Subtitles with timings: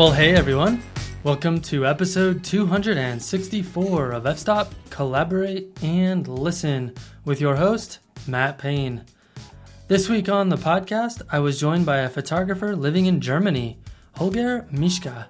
[0.00, 0.82] Well, hey everyone.
[1.24, 6.94] Welcome to episode 264 of F Stop Collaborate and Listen
[7.26, 9.04] with your host, Matt Payne.
[9.88, 13.78] This week on the podcast, I was joined by a photographer living in Germany,
[14.14, 15.26] Holger Mischka.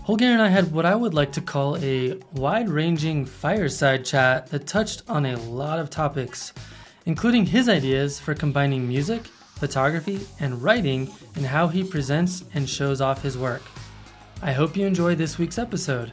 [0.00, 4.46] Holger and I had what I would like to call a wide ranging fireside chat
[4.46, 6.54] that touched on a lot of topics,
[7.04, 13.02] including his ideas for combining music, photography, and writing and how he presents and shows
[13.02, 13.60] off his work.
[14.42, 16.12] I hope you enjoyed this week's episode.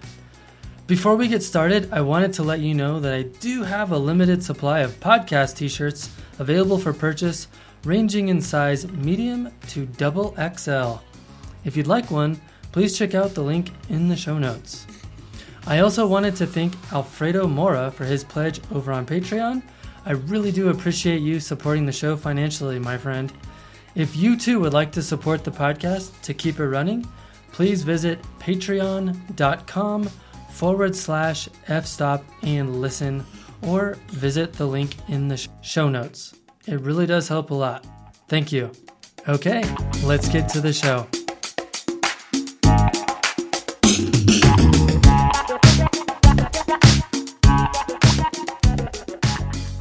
[0.86, 3.98] Before we get started, I wanted to let you know that I do have a
[3.98, 7.48] limited supply of podcast t shirts available for purchase,
[7.86, 10.96] ranging in size medium to double XL.
[11.64, 12.42] If you'd like one,
[12.74, 14.86] please check out the link in the show notes.
[15.66, 19.64] I also wanted to thank Alfredo Mora for his pledge over on Patreon.
[20.06, 23.32] I really do appreciate you supporting the show financially, my friend.
[23.96, 27.06] If you too would like to support the podcast to keep it running,
[27.58, 30.04] please visit patreon.com
[30.52, 33.26] forward slash fstop and listen
[33.64, 36.36] or visit the link in the show notes.
[36.68, 37.84] It really does help a lot.
[38.28, 38.72] Thank you.
[39.28, 39.64] Okay,
[40.04, 41.08] let's get to the show.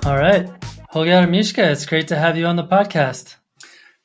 [0.07, 0.49] All right.
[0.89, 3.37] Holger Mischka, it's great to have you on the podcast.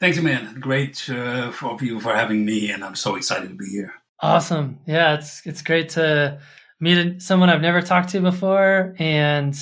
[0.02, 0.60] Thanks, man.
[0.60, 3.94] Great uh, for you for having me, and I'm so excited to be here.
[4.20, 4.80] Awesome.
[4.88, 6.40] Yeah, it's it's great to
[6.80, 9.56] meet someone I've never talked to before, and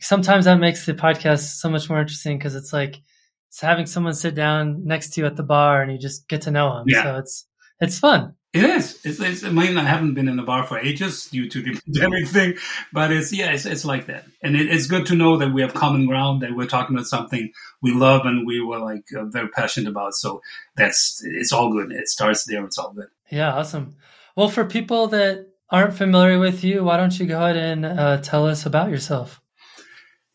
[0.00, 3.00] sometimes that makes the podcast so much more interesting because it's like
[3.48, 6.42] it's having someone sit down next to you at the bar and you just get
[6.42, 6.84] to know them.
[6.86, 7.02] Yeah.
[7.02, 7.48] So it's
[7.80, 8.34] it's fun.
[8.56, 8.98] It is.
[9.04, 11.80] It's, it's, I mean, I haven't been in a bar for ages due to the
[11.86, 12.54] pandemic thing,
[12.92, 14.24] but it's, yeah, it's, it's like that.
[14.42, 17.06] And it, it's good to know that we have common ground, that we're talking about
[17.06, 17.52] something
[17.82, 20.14] we love and we were like uh, very passionate about.
[20.14, 20.40] So
[20.74, 21.92] that's, it's all good.
[21.92, 22.64] It starts there.
[22.64, 23.08] It's all good.
[23.30, 23.52] Yeah.
[23.52, 23.96] Awesome.
[24.36, 28.18] Well, for people that aren't familiar with you, why don't you go ahead and uh,
[28.22, 29.40] tell us about yourself?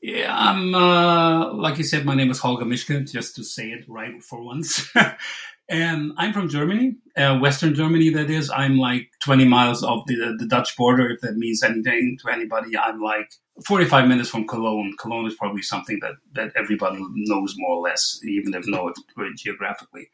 [0.01, 3.85] Yeah, I'm, uh, like you said, my name is Holger Mischka, just to say it
[3.87, 4.91] right for once.
[5.71, 8.51] And I'm from Germany, uh, Western Germany, that is.
[8.51, 12.77] I'm like 20 miles off the, the Dutch border, if that means anything to anybody.
[12.77, 13.31] I'm like
[13.65, 14.93] 45 minutes from Cologne.
[14.99, 18.97] Cologne is probably something that, that everybody knows more or less, even if not
[19.37, 20.09] geographically.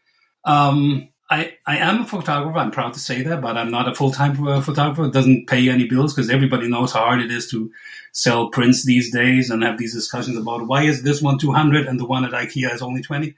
[0.45, 2.59] Um, I, I am a photographer.
[2.59, 5.06] I'm proud to say that, but I'm not a full time photographer.
[5.06, 7.72] It doesn't pay any bills because everybody knows how hard it is to
[8.12, 12.00] sell prints these days and have these discussions about why is this one 200 and
[12.00, 13.35] the one at IKEA is only 20.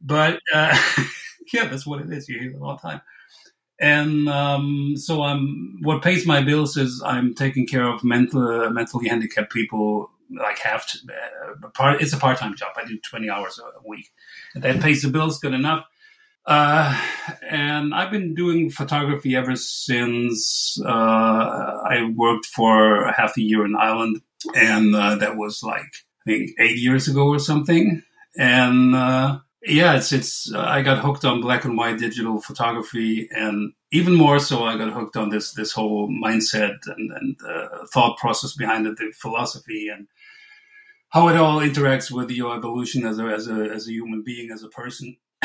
[0.00, 0.78] But uh,
[1.52, 2.28] yeah, that's what it is.
[2.28, 3.00] You hear it all the time.
[3.80, 5.78] And um, so I'm.
[5.82, 10.10] What pays my bills is I'm taking care of mental, mentally handicapped people.
[10.30, 10.98] Like half to,
[11.64, 12.00] uh, part.
[12.00, 12.70] It's a part time job.
[12.76, 14.10] I do 20 hours a week.
[14.54, 15.84] That pays the bills good enough.
[16.44, 17.00] Uh,
[17.48, 23.76] and I've been doing photography ever since uh, I worked for half a year in
[23.76, 24.20] Ireland,
[24.54, 25.82] and uh, that was like
[26.26, 28.02] I think eight years ago or something.
[28.36, 30.52] And uh, yeah, it's it's.
[30.52, 34.76] Uh, I got hooked on black and white digital photography, and even more so, I
[34.76, 39.12] got hooked on this this whole mindset and and uh, thought process behind it, the
[39.14, 40.08] philosophy, and
[41.10, 44.50] how it all interacts with your evolution as a as a as a human being,
[44.50, 45.16] as a person.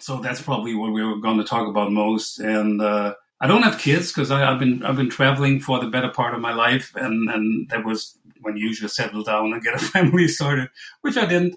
[0.00, 2.40] so that's probably what we were going to talk about most.
[2.40, 6.10] And uh, I don't have kids because I've been I've been traveling for the better
[6.10, 9.74] part of my life, and and that was when you usually settle down and get
[9.74, 10.70] a family started,
[11.02, 11.54] which I didn't.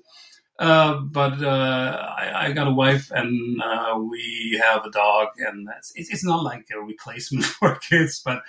[0.61, 5.67] Uh, but uh, I, I, got a wife and uh, we have a dog, and
[5.75, 8.43] it's, it's not like a replacement for kids, but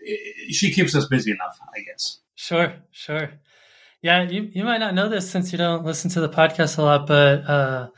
[0.00, 2.20] it, she keeps us busy enough, I guess.
[2.36, 3.32] Sure, sure.
[4.00, 6.82] Yeah, you, you might not know this since you don't listen to the podcast a
[6.82, 7.88] lot, but uh,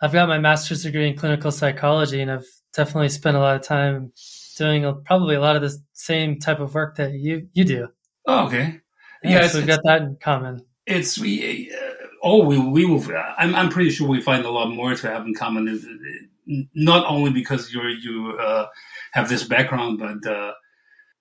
[0.00, 3.62] I've got my master's degree in clinical psychology, and I've definitely spent a lot of
[3.62, 4.14] time
[4.56, 7.88] doing a, probably a lot of the same type of work that you you do.
[8.26, 8.80] Oh, okay.
[9.22, 10.64] Yeah, yeah so we've got that in common.
[10.86, 11.70] It's we
[12.22, 13.02] oh, we, we will.
[13.38, 16.28] I'm, I'm pretty sure we find a lot more to have in common.
[16.74, 18.66] Not only because you you uh,
[19.12, 20.52] have this background, but uh,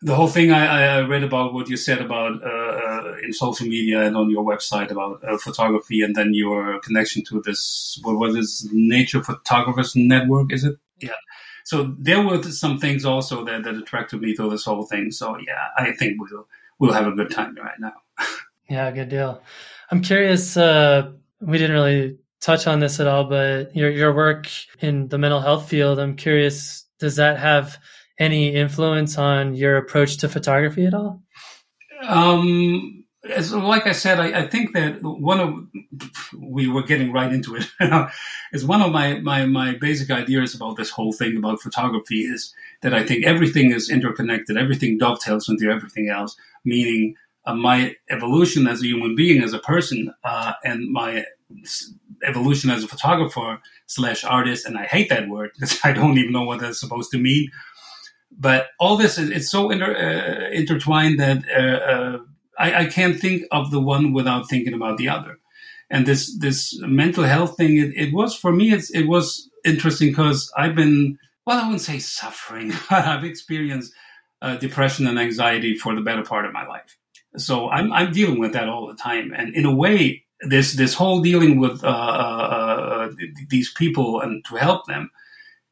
[0.01, 3.67] the whole thing I, I, read about what you said about uh, uh in social
[3.67, 8.17] media and on your website about uh, photography, and then your connection to this what
[8.17, 10.53] was this Nature Photographers Network?
[10.53, 10.77] Is it?
[10.99, 11.19] Yeah.
[11.65, 15.11] So there were some things also that, that attracted me to this whole thing.
[15.11, 16.47] So yeah, I think we'll
[16.79, 17.93] we'll have a good time right now.
[18.69, 19.41] yeah, good deal.
[19.91, 20.55] I'm curious.
[20.55, 24.47] Uh, we didn't really touch on this at all, but your your work
[24.79, 25.99] in the mental health field.
[25.99, 26.85] I'm curious.
[26.99, 27.77] Does that have
[28.17, 31.23] any influence on your approach to photography at all?
[32.05, 35.53] Um, as like I said, I, I, think that one of
[36.37, 37.67] we were getting right into it.
[38.53, 42.53] is one of my, my my basic ideas about this whole thing about photography is
[42.81, 44.57] that I think everything is interconnected.
[44.57, 46.37] Everything dovetails into everything else.
[46.63, 47.15] Meaning,
[47.45, 51.25] uh, my evolution as a human being, as a person, uh, and my
[52.23, 54.65] evolution as a photographer slash artist.
[54.65, 57.49] And I hate that word because I don't even know what that's supposed to mean.
[58.31, 62.17] But all this is it's so inter, uh, intertwined that uh, uh,
[62.57, 65.39] I, I can't think of the one without thinking about the other.
[65.89, 68.71] And this this mental health thing, it, it was for me.
[68.71, 73.91] it was interesting because I've been well, I wouldn't say suffering, but I've experienced
[74.39, 76.98] uh, depression and anxiety for the better part of my life.
[77.37, 80.93] So I'm I'm dealing with that all the time, and in a way, this this
[80.93, 83.09] whole dealing with uh, uh, uh
[83.49, 85.11] these people and to help them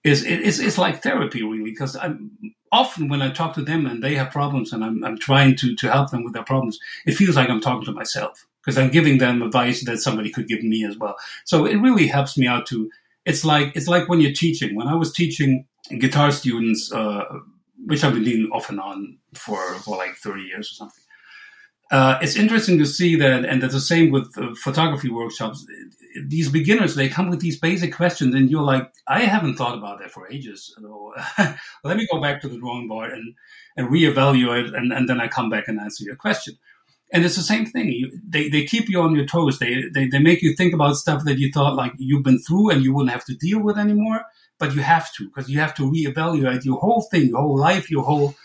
[0.04, 2.32] is it's, it's like therapy really because I'm
[2.72, 5.76] often when I talk to them and they have problems and I'm, I'm trying to,
[5.76, 8.90] to help them with their problems, it feels like I'm talking to myself because I'm
[8.90, 11.16] giving them advice that somebody could give me as well.
[11.46, 12.90] So it really helps me out to,
[13.26, 15.66] it's like, it's like when you're teaching, when I was teaching
[16.00, 17.24] guitar students, uh,
[17.86, 21.04] which I've been doing off and on for, for like 30 years or something.
[21.90, 25.66] Uh, it's interesting to see that, and that's the same with uh, photography workshops.
[26.26, 30.00] These beginners, they come with these basic questions, and you're like, I haven't thought about
[30.00, 30.76] that for ages.
[30.76, 31.14] So,
[31.84, 33.36] let me go back to the drawing board and,
[33.78, 36.58] and reevaluate, and, and then I come back and answer your question.
[37.14, 37.88] And it's the same thing.
[37.88, 39.60] You, they, they keep you on your toes.
[39.60, 42.72] They, they, they make you think about stuff that you thought like you've been through
[42.72, 44.26] and you wouldn't have to deal with anymore,
[44.60, 47.90] but you have to because you have to reevaluate your whole thing, your whole life,
[47.90, 48.36] your whole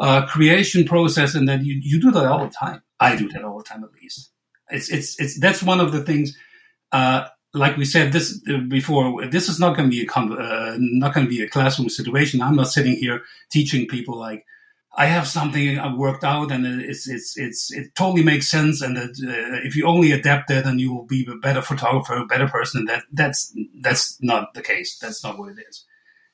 [0.00, 2.82] uh, creation process, and then you, you do that all the time.
[2.98, 4.30] I do that all the time, at least.
[4.70, 6.36] It's it's it's that's one of the things.
[6.90, 10.76] Uh, like we said this uh, before, this is not going to be a uh,
[10.78, 12.40] not going to be a classroom situation.
[12.40, 14.46] I'm not sitting here teaching people like
[14.96, 18.80] I have something I've worked out and it's it's it's it totally makes sense.
[18.82, 22.14] And that uh, if you only adapt that, then you will be a better photographer,
[22.14, 22.86] a better person.
[22.86, 24.98] That that's that's not the case.
[24.98, 25.84] That's not what it is.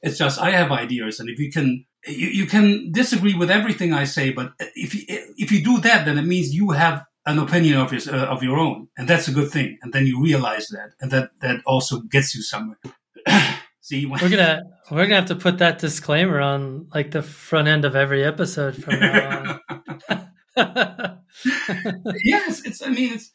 [0.03, 3.93] It's just I have ideas, and if you can you, you can disagree with everything
[3.93, 5.03] I say, but if you,
[5.37, 8.43] if you do that, then it means you have an opinion of your uh, of
[8.43, 9.79] your own, and that's a good thing.
[9.83, 12.79] And then you realize that, and that that also gets you somewhere.
[13.81, 17.69] See, when- we're gonna we're gonna have to put that disclaimer on like the front
[17.69, 19.61] end of every episode from now
[20.09, 20.23] on.
[22.25, 22.83] yes, it's.
[22.83, 23.31] I mean, it's.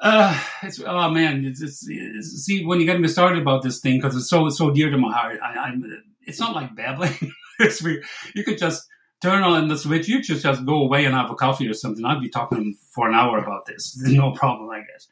[0.00, 3.80] Uh, it's oh man, it's, it's, it's, see when you get me started about this
[3.80, 5.38] thing because it's so so dear to my heart.
[5.42, 5.84] I, I'm.
[6.22, 7.12] It's not like babbling.
[8.34, 8.86] You could just
[9.20, 10.08] turn on the switch.
[10.08, 12.04] You just just go away and have a coffee or something.
[12.04, 14.00] I'd be talking for an hour about this.
[14.06, 15.08] No problem, I guess.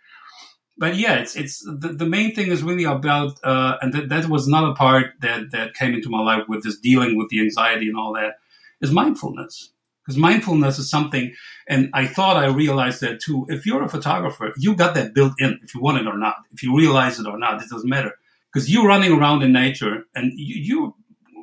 [0.77, 4.27] But yeah, it's it's the, the main thing is really about, uh, and that, that
[4.27, 7.89] was another part that that came into my life with this dealing with the anxiety
[7.89, 8.35] and all that
[8.81, 9.73] is mindfulness.
[10.05, 11.35] Because mindfulness is something,
[11.69, 13.45] and I thought I realized that too.
[13.51, 16.37] If you're a photographer, you got that built in, if you want it or not.
[16.51, 18.13] If you realize it or not, it doesn't matter.
[18.51, 20.95] Because you're running around in nature and you, you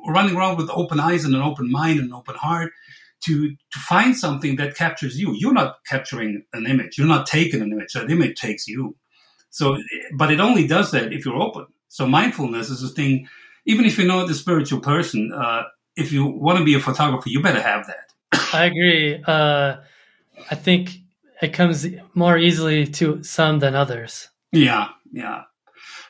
[0.06, 2.72] running around with open eyes and an open mind and an open heart
[3.24, 5.34] to to find something that captures you.
[5.34, 6.98] You're not capturing an image.
[6.98, 7.92] You're not taking an image.
[7.92, 8.96] That image takes you.
[9.50, 9.78] So,
[10.14, 11.66] but it only does that if you're open.
[11.88, 13.28] So mindfulness is a thing.
[13.64, 15.62] Even if you're not a spiritual person, uh,
[15.96, 18.12] if you want to be a photographer, you better have that.
[18.52, 19.22] I agree.
[19.26, 19.76] Uh,
[20.50, 20.98] I think
[21.40, 24.28] it comes more easily to some than others.
[24.52, 25.42] Yeah, yeah.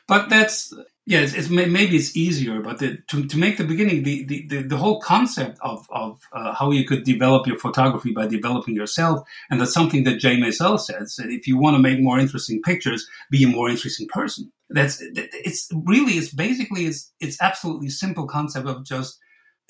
[0.07, 0.73] But that's
[1.07, 4.61] yeah, it's, it's, maybe it's easier, but the, to, to make the beginning, the, the,
[4.63, 9.25] the, whole concept of, of uh, how you could develop your photography by developing yourself,
[9.49, 12.61] and that's something that Jay Maisel says, that if you want to make more interesting
[12.61, 14.51] pictures, be a more interesting person.
[14.69, 19.17] That's, it's really, it's basically, it's, it's absolutely simple concept of just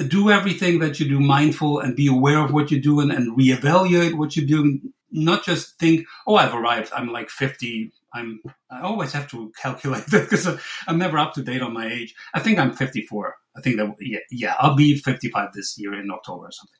[0.07, 4.17] do everything that you do mindful and be aware of what you're doing and reevaluate
[4.17, 4.91] what you're doing.
[5.11, 6.91] Not just think, oh, I've arrived.
[6.95, 10.47] I'm like 50, I'm I always have to calculate that because
[10.87, 12.15] I'm never up to date on my age.
[12.33, 13.35] I think I'm 54.
[13.55, 16.73] I think that yeah, yeah, I'll be 55 this year in October or something.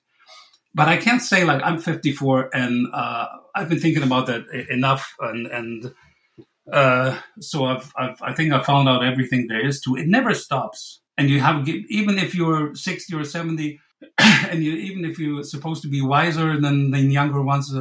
[0.74, 5.15] But I can't say like I'm 54 and uh, I've been thinking about that enough
[5.19, 5.93] and and
[6.72, 9.96] uh, so I've, I've I think I found out everything there is to.
[9.96, 13.79] It never stops, and you have even if you're 60 or 70,
[14.17, 17.74] and you, even if you're supposed to be wiser than than younger ones,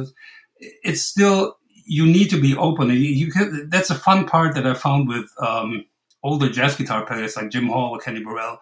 [0.59, 1.56] it's still
[1.87, 2.89] you need to be open.
[2.89, 5.85] You, you can, that's a fun part that I found with um,
[6.23, 8.59] older jazz guitar players like Jim Hall or Kenny Burrell.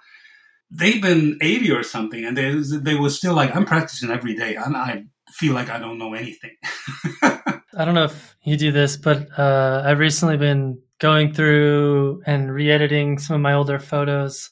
[0.72, 4.56] They've been 80 or something, and they, they were still like, I'm practicing every day,
[4.56, 6.56] and I feel like I don't know anything.
[7.22, 12.52] I don't know if you do this, but uh, I've recently been going through and
[12.52, 14.52] re-editing some of my older photos,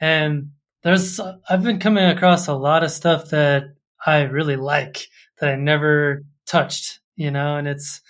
[0.00, 0.50] and
[0.82, 3.64] there's I've been coming across a lot of stuff that
[4.04, 5.06] I really like
[5.40, 8.00] that I never touched you know, and it's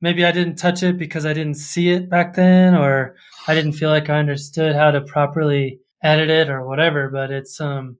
[0.00, 3.16] maybe I didn't touch it because I didn't see it back then, or
[3.46, 7.08] I didn't feel like I understood how to properly edit it or whatever.
[7.08, 7.96] But it's, um,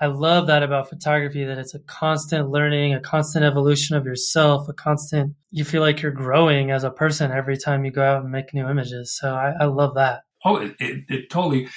[0.00, 4.68] I love that about photography that it's a constant learning, a constant evolution of yourself,
[4.68, 8.22] a constant, you feel like you're growing as a person every time you go out
[8.22, 9.16] and make new images.
[9.16, 10.22] So I, I love that.
[10.44, 11.68] Oh, it, it, it, totally,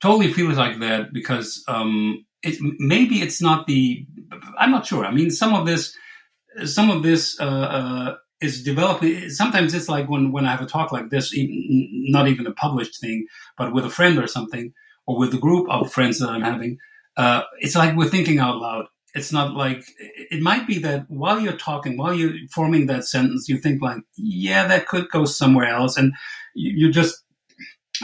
[0.00, 4.06] totally feels like that because, um, it, maybe it's not the,
[4.58, 5.04] I'm not sure.
[5.04, 5.96] I mean, some of this,
[6.64, 9.30] some of this, uh, uh, is developing.
[9.30, 13.00] Sometimes it's like when, when I have a talk like this, not even a published
[13.00, 14.72] thing, but with a friend or something,
[15.06, 16.78] or with a group of friends that I'm having,
[17.16, 18.86] uh, it's like we're thinking out loud.
[19.14, 23.48] It's not like it might be that while you're talking, while you're forming that sentence,
[23.48, 26.12] you think like, yeah, that could go somewhere else, and
[26.54, 27.22] you're just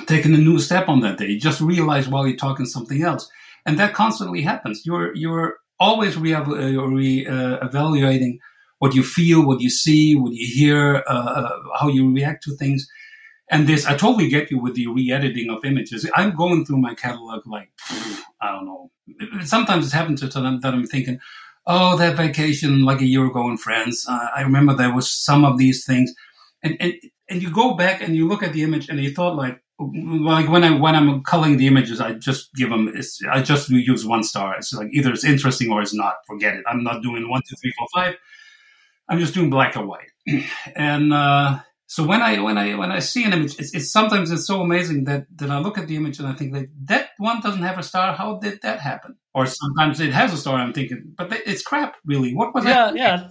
[0.06, 1.26] taking a new step on that day.
[1.26, 3.28] You just realize while you're talking something else,
[3.66, 4.86] and that constantly happens.
[4.86, 8.38] You're you're always re- uh, re- uh, evaluating
[8.78, 12.54] what you feel, what you see, what you hear, uh, uh how you react to
[12.56, 12.88] things.
[13.50, 16.08] And this, I totally get you with the re-editing of images.
[16.14, 17.70] I'm going through my catalog like,
[18.40, 18.90] I don't know.
[19.44, 21.18] Sometimes it happens to them that I'm thinking,
[21.66, 24.08] oh, that vacation like a year ago in France.
[24.08, 26.14] Uh, I remember there was some of these things.
[26.62, 26.94] And, and,
[27.28, 30.48] and you go back and you look at the image and you thought like, like
[30.48, 32.92] when I when I'm culling the images, I just give them.
[33.30, 34.56] I just use one star.
[34.56, 36.16] It's like either it's interesting or it's not.
[36.26, 36.64] Forget it.
[36.66, 38.14] I'm not doing one, two, three, four, five.
[39.08, 40.10] I'm just doing black or white.
[40.76, 44.30] and uh, so when I when I when I see an image, it's, it's, sometimes
[44.30, 47.10] it's so amazing that that I look at the image and I think like that
[47.16, 48.14] one doesn't have a star.
[48.14, 49.16] How did that happen?
[49.34, 50.56] Or sometimes it has a star.
[50.56, 51.96] I'm thinking, but it's crap.
[52.04, 52.96] Really, what was yeah, that?
[52.96, 53.30] Yeah, yeah.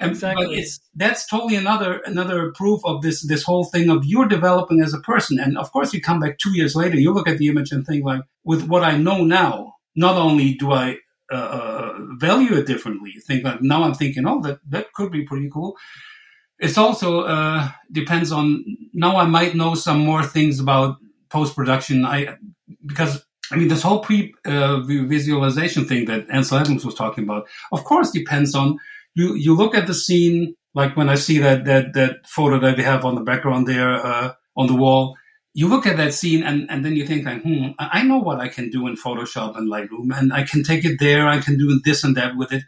[0.00, 0.64] And, exactly.
[0.94, 5.00] That's totally another another proof of this this whole thing of you're developing as a
[5.00, 5.38] person.
[5.38, 7.86] And of course, you come back two years later, you look at the image and
[7.86, 10.96] think like, with what I know now, not only do I
[11.30, 15.24] uh, uh value it differently, think like now I'm thinking, oh, that that could be
[15.24, 15.76] pretty cool
[16.60, 20.98] it's also uh, depends on now I might know some more things about
[21.30, 22.04] post production.
[22.04, 22.36] I
[22.84, 27.48] because I mean this whole pre uh, visualization thing that Ansel Adams was talking about,
[27.72, 28.78] of course, depends on
[29.14, 29.34] you.
[29.34, 32.82] You look at the scene like when I see that that that photo that we
[32.82, 35.16] have on the background there uh, on the wall.
[35.52, 38.38] You look at that scene and, and then you think like, hmm, I know what
[38.38, 41.26] I can do in Photoshop and Lightroom, and I can take it there.
[41.26, 42.62] I can do this and that with it.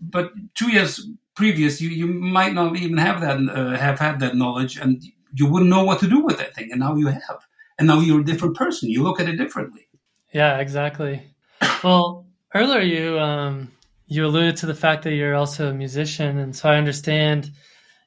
[0.00, 4.34] But two years previous, you, you might not even have that uh, have had that
[4.34, 5.02] knowledge, and
[5.34, 6.70] you wouldn't know what to do with that thing.
[6.70, 7.46] And now you have,
[7.78, 8.88] and now you're a different person.
[8.88, 9.86] You look at it differently.
[10.32, 11.22] Yeah, exactly.
[11.84, 13.72] Well, earlier you um,
[14.10, 17.50] you alluded to the fact that you're also a musician, and so I understand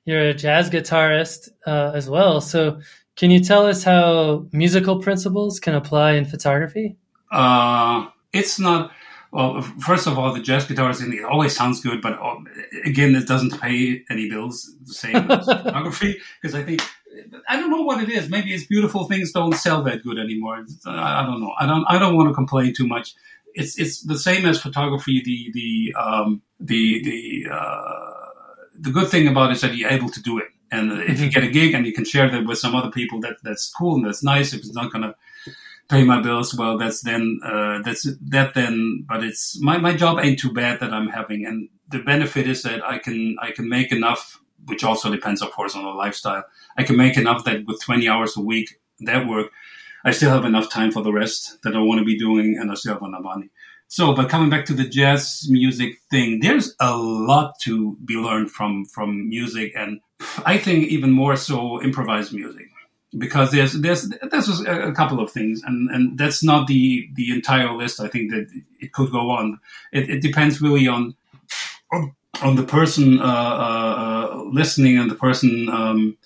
[0.05, 2.41] you're a jazz guitarist uh, as well.
[2.41, 2.81] So,
[3.15, 6.97] can you tell us how musical principles can apply in photography?
[7.31, 8.91] Uh, it's not
[9.33, 12.35] well, first of all, the jazz guitar thing it always sounds good, but uh,
[12.85, 16.81] again, it doesn't pay any bills the same as photography because I think
[17.49, 18.29] I don't know what it is.
[18.29, 20.63] Maybe it's beautiful things don't sell that good anymore.
[20.85, 21.53] I don't know.
[21.59, 21.85] I don't.
[21.87, 23.15] I don't want to complain too much.
[23.53, 25.21] It's it's the same as photography.
[25.23, 28.13] The the um, the the uh,
[28.79, 30.47] the good thing about it is that you're able to do it.
[30.71, 31.29] And if you mm-hmm.
[31.29, 33.95] get a gig and you can share that with some other people, that that's cool
[33.95, 34.53] and that's nice.
[34.53, 35.15] If it's not gonna
[35.89, 39.05] pay my bills, well, that's then uh, that's that then.
[39.07, 42.63] But it's my my job ain't too bad that I'm having, and the benefit is
[42.63, 46.43] that I can I can make enough, which also depends, of course, on the lifestyle.
[46.77, 49.51] I can make enough that with 20 hours a week that work,
[50.03, 52.71] I still have enough time for the rest that I want to be doing, and
[52.71, 53.49] I still have enough money.
[53.87, 58.51] So, but coming back to the jazz music thing, there's a lot to be learned
[58.51, 60.01] from from music, and
[60.45, 62.67] I think even more so improvised music
[63.17, 67.71] because there's there's there's a couple of things, and and that's not the the entire
[67.73, 67.99] list.
[67.99, 68.47] I think that
[68.79, 69.59] it could go on.
[69.91, 71.15] It, it depends really on
[72.41, 75.69] on, the person uh, uh, listening and the person.
[75.69, 76.17] Um,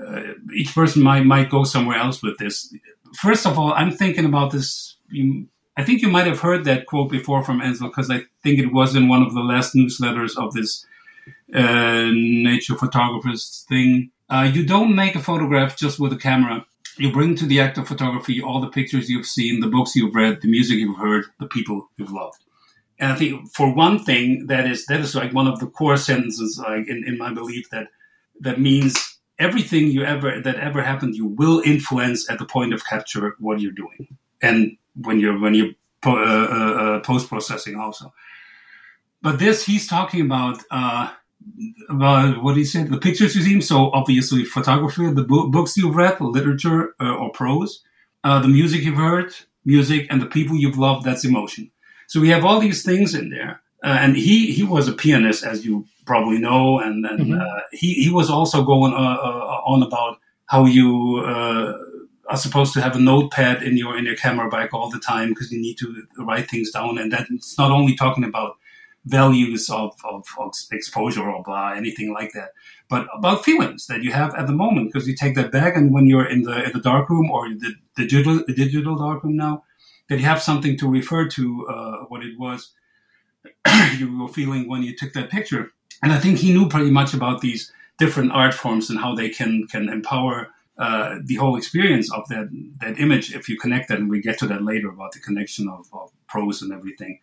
[0.00, 2.74] uh, each person might might go somewhere else with this.
[3.14, 4.96] First of all, I'm thinking about this.
[5.10, 8.58] You, I think you might have heard that quote before from Ansel because I think
[8.58, 10.86] it was in one of the last newsletters of this
[11.54, 16.64] uh, nature photographers thing uh, you don't make a photograph just with a camera.
[16.96, 20.14] You bring to the act of photography all the pictures you've seen, the books you've
[20.14, 22.38] read, the music you've heard, the people you've loved.
[22.98, 25.96] And I think for one thing, that is that is like one of the core
[25.96, 27.88] sentences, like in, in my belief that
[28.40, 32.84] that means everything you ever that ever happened, you will influence at the point of
[32.84, 35.72] capture what you're doing, and when you're when you're
[36.06, 38.12] uh, uh, uh post processing also.
[39.22, 41.10] But this, he's talking about uh,
[41.88, 43.60] about what he said, the pictures you see.
[43.60, 47.82] So obviously, photography, the bo- books you've read, literature uh, or prose,
[48.22, 51.04] uh, the music you've heard, music, and the people you've loved.
[51.04, 51.70] That's emotion.
[52.06, 53.60] So we have all these things in there.
[53.82, 57.40] And he he was a pianist, as you probably know, and, and mm-hmm.
[57.40, 61.72] uh, he he was also going uh, uh, on about how you uh,
[62.28, 65.30] are supposed to have a notepad in your in your camera bag all the time
[65.30, 68.56] because you need to write things down, and that's not only talking about
[69.06, 72.48] values of, of, of, exposure or blah anything like that,
[72.88, 75.92] but about feelings that you have at the moment because you take that bag and
[75.92, 79.22] when you're in the in the dark room or the, the digital the digital dark
[79.22, 79.62] room now,
[80.08, 82.72] that you have something to refer to uh, what it was
[83.98, 85.72] you were feeling when you took that picture.
[86.02, 89.28] And I think he knew pretty much about these different art forms and how they
[89.28, 92.48] can can empower uh, the whole experience of that
[92.80, 93.98] that image if you connect that.
[93.98, 97.20] And we get to that later about the connection of, of prose and everything.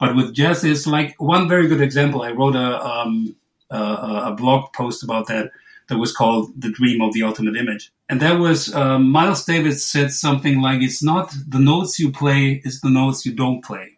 [0.00, 2.22] But with jazz, is like one very good example.
[2.22, 3.36] I wrote a um,
[3.70, 3.76] a,
[4.26, 5.50] a blog post about that
[5.88, 9.84] that was called "The Dream of the Ultimate Image," and that was uh, Miles Davis
[9.84, 13.90] said something like, "It's not the notes you play; it's the notes you don't play."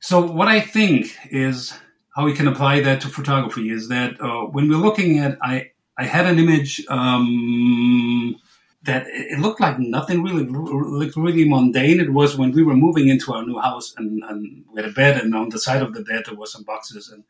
[0.00, 1.72] So what I think is
[2.14, 5.70] how we can apply that to photography is that uh, when we're looking at, I,
[5.96, 8.36] I had an image um,
[8.82, 12.00] that it looked like nothing really looked really mundane.
[12.00, 14.94] It was when we were moving into our new house and, and we had a
[14.94, 17.24] bed, and on the side of the bed there were some boxes and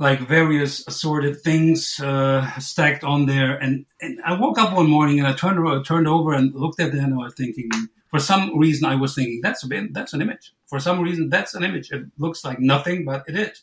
[0.00, 3.56] like various assorted things uh, stacked on there.
[3.56, 6.92] And, and I woke up one morning and I turned turned over and looked at
[6.92, 7.68] them and I was thinking,
[8.10, 10.52] for some reason, I was thinking that's a bit, that's an image.
[10.66, 11.90] For some reason, that's an image.
[11.90, 13.62] It looks like nothing, but it is.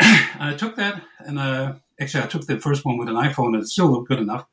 [0.00, 3.62] I took that, and uh, actually, I took the first one with an iPhone, and
[3.62, 4.46] it still looked good enough.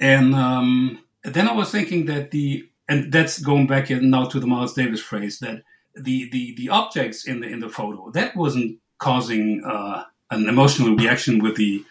[0.00, 4.46] And um, then I was thinking that the, and that's going back now to the
[4.46, 5.62] Miles Davis phrase that
[5.94, 10.96] the the the objects in the in the photo that wasn't causing uh, an emotional
[10.96, 11.84] reaction with the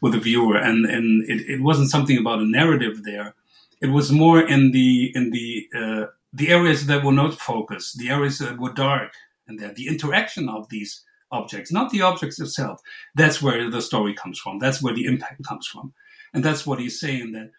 [0.00, 3.34] with the viewer, and and it, it wasn't something about a narrative there
[3.80, 8.10] it was more in the in the uh, the areas that were not focused, the
[8.10, 9.12] areas that were dark,
[9.46, 12.80] and that the interaction of these objects, not the objects itself.
[13.14, 14.58] That's where the story comes from.
[14.58, 15.92] That's where the impact comes from,
[16.32, 17.50] and that's what he's saying that.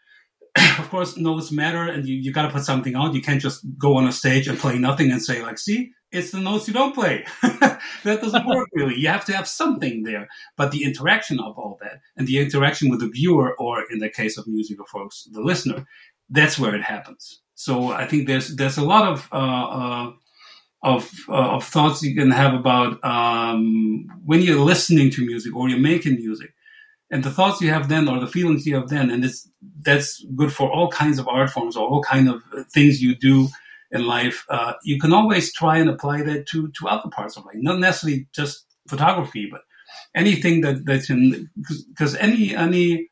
[0.80, 3.14] of course, notes matter, and you, you got to put something out.
[3.14, 6.32] You can't just go on a stage and play nothing and say like, "See, it's
[6.32, 7.26] the notes you don't play.
[7.42, 8.96] that doesn't work really.
[8.96, 10.28] You have to have something there.
[10.56, 14.10] But the interaction of all that and the interaction with the viewer, or in the
[14.10, 15.86] case of music, of course, the listener,
[16.30, 17.42] that's where it happens.
[17.56, 20.12] So I think there's there's a lot of uh, uh,
[20.84, 25.70] of uh, of thoughts you can have about um, when you're listening to music or
[25.70, 26.54] you're making music,
[27.10, 29.50] and the thoughts you have then or the feelings you have then, and it's
[29.82, 32.42] that's good for all kinds of art forms or all kind of
[32.74, 33.48] things you do
[33.92, 34.46] in life.
[34.50, 37.80] Uh, you can always try and apply that to to other parts of life, not
[37.80, 39.62] necessarily just photography, but
[40.16, 43.10] anything that that can because any any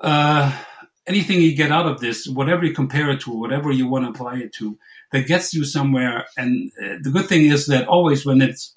[0.00, 0.52] uh,
[1.06, 4.10] anything you get out of this, whatever you compare it to, whatever you want to
[4.10, 4.78] apply it to,
[5.14, 6.26] that gets you somewhere.
[6.36, 8.74] And uh, the good thing is that always when it's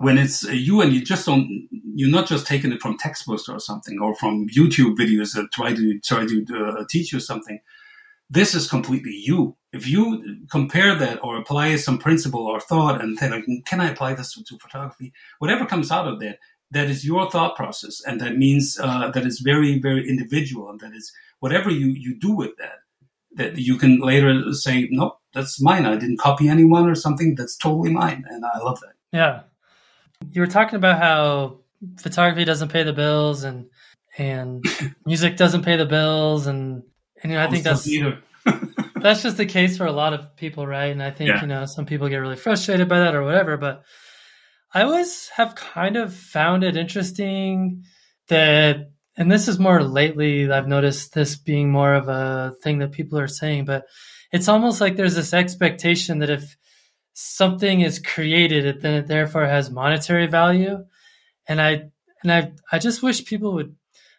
[0.00, 3.48] when it's uh, you and you just don't, you're not just taking it from textbooks
[3.48, 7.60] or something or from YouTube videos that try to try to uh, teach you something.
[8.28, 9.56] This is completely you.
[9.72, 10.02] If you
[10.50, 14.34] compare that or apply some principle or thought and think, like, can I apply this
[14.34, 15.12] to, to photography?
[15.38, 16.38] Whatever comes out of that,
[16.72, 20.80] that is your thought process, and that means uh, that is very, very individual, and
[20.80, 22.78] that is whatever you, you do with that,
[23.34, 25.86] that you can later say, nope, that's mine.
[25.86, 27.34] I didn't copy anyone or something.
[27.34, 28.24] That's totally mine.
[28.28, 28.94] And I love that.
[29.12, 29.42] Yeah.
[30.32, 31.60] You were talking about how
[31.98, 33.66] photography doesn't pay the bills and,
[34.18, 34.64] and
[35.06, 36.46] music doesn't pay the bills.
[36.46, 36.82] And,
[37.22, 37.84] and you know, I think that's,
[38.96, 40.66] that's just the case for a lot of people.
[40.66, 40.92] Right.
[40.92, 41.40] And I think, yeah.
[41.40, 43.82] you know, some people get really frustrated by that or whatever, but
[44.72, 47.84] I always have kind of found it interesting
[48.28, 52.92] that and this is more lately i've noticed this being more of a thing that
[52.92, 53.84] people are saying but
[54.32, 56.56] it's almost like there's this expectation that if
[57.12, 60.84] something is created then it therefore has monetary value
[61.48, 61.82] and i
[62.22, 63.74] and i i just wish people would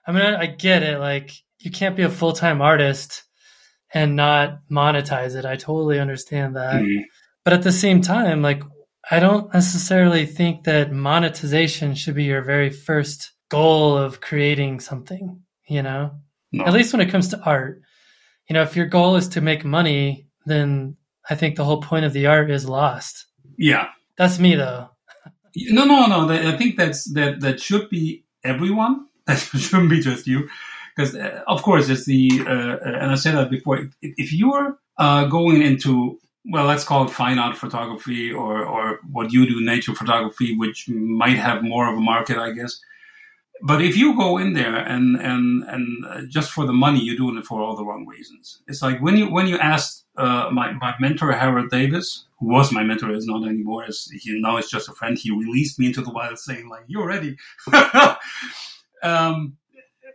[0.05, 3.23] i mean i, I get it like you can't be a full-time artist
[3.93, 7.03] and not monetize it i totally understand that mm-hmm.
[7.43, 8.63] but at the same time like
[9.09, 15.41] i don't necessarily think that monetization should be your very first goal of creating something,
[15.67, 16.11] you know?
[16.51, 16.63] No.
[16.63, 17.81] At least when it comes to art.
[18.49, 20.97] You know, if your goal is to make money, then
[21.29, 23.25] I think the whole point of the art is lost.
[23.57, 23.87] Yeah.
[24.17, 24.89] That's me though.
[25.55, 26.29] no, no, no.
[26.29, 29.07] I think that's that that should be everyone.
[29.27, 30.49] That shouldn't be just you.
[30.95, 33.77] Because uh, of course, it's the uh, and I said that before.
[33.77, 38.99] If, if you're uh, going into well, let's call it fine art photography or or
[39.09, 42.81] what you do, nature photography, which might have more of a market, I guess
[43.63, 47.15] but if you go in there and and and uh, just for the money, you're
[47.15, 48.61] doing it for all the wrong reasons.
[48.67, 52.71] It's like when you when you ask uh, my my mentor Harold Davis, who was
[52.71, 53.83] my mentor, is not anymore.
[53.85, 55.17] As he now is just a friend.
[55.17, 57.37] He released me into the wild, saying like, "You're ready."
[59.03, 59.57] um,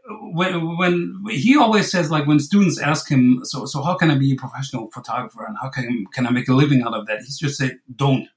[0.09, 4.19] when, when he always says like when students ask him, so so how can I
[4.19, 7.21] be a professional photographer and how can can I make a living out of that?
[7.21, 8.29] He's just said, "Don't,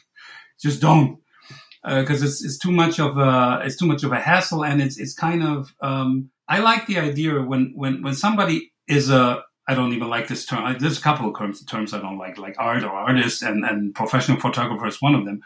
[0.60, 1.18] just don't."
[1.82, 4.82] Because uh, it's, it's too much of a it's too much of a hassle and
[4.82, 9.42] it's it's kind of um, I like the idea when when when somebody is a
[9.70, 10.76] I don't even like this term.
[10.80, 13.94] There's a couple of terms, terms I don't like, like art or artist, and, and
[13.94, 15.42] professional photographer is one of them,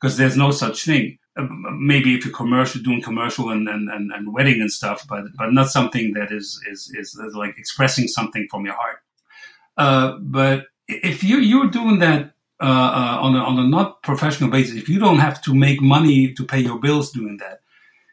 [0.00, 1.16] because there's no such thing.
[1.36, 1.46] Uh,
[1.78, 5.52] maybe if you're commercial, doing commercial and, and, and, and, wedding and stuff, but but
[5.52, 8.98] not something that is is is like expressing something from your heart.
[9.76, 12.31] Uh, but if you you're doing that
[12.62, 15.82] uh, uh, on a on a not professional basis, if you don't have to make
[15.82, 17.60] money to pay your bills doing that,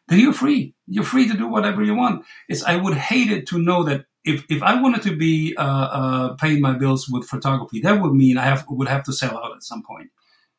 [0.08, 0.74] then you're free.
[0.88, 2.26] You're free to do whatever you want.
[2.48, 5.62] It's I would hate it to know that if if I wanted to be uh,
[5.62, 9.38] uh, paying my bills with photography, that would mean I have would have to sell
[9.38, 10.10] out at some point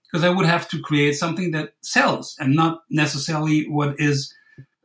[0.04, 4.32] because I would have to create something that sells and not necessarily what is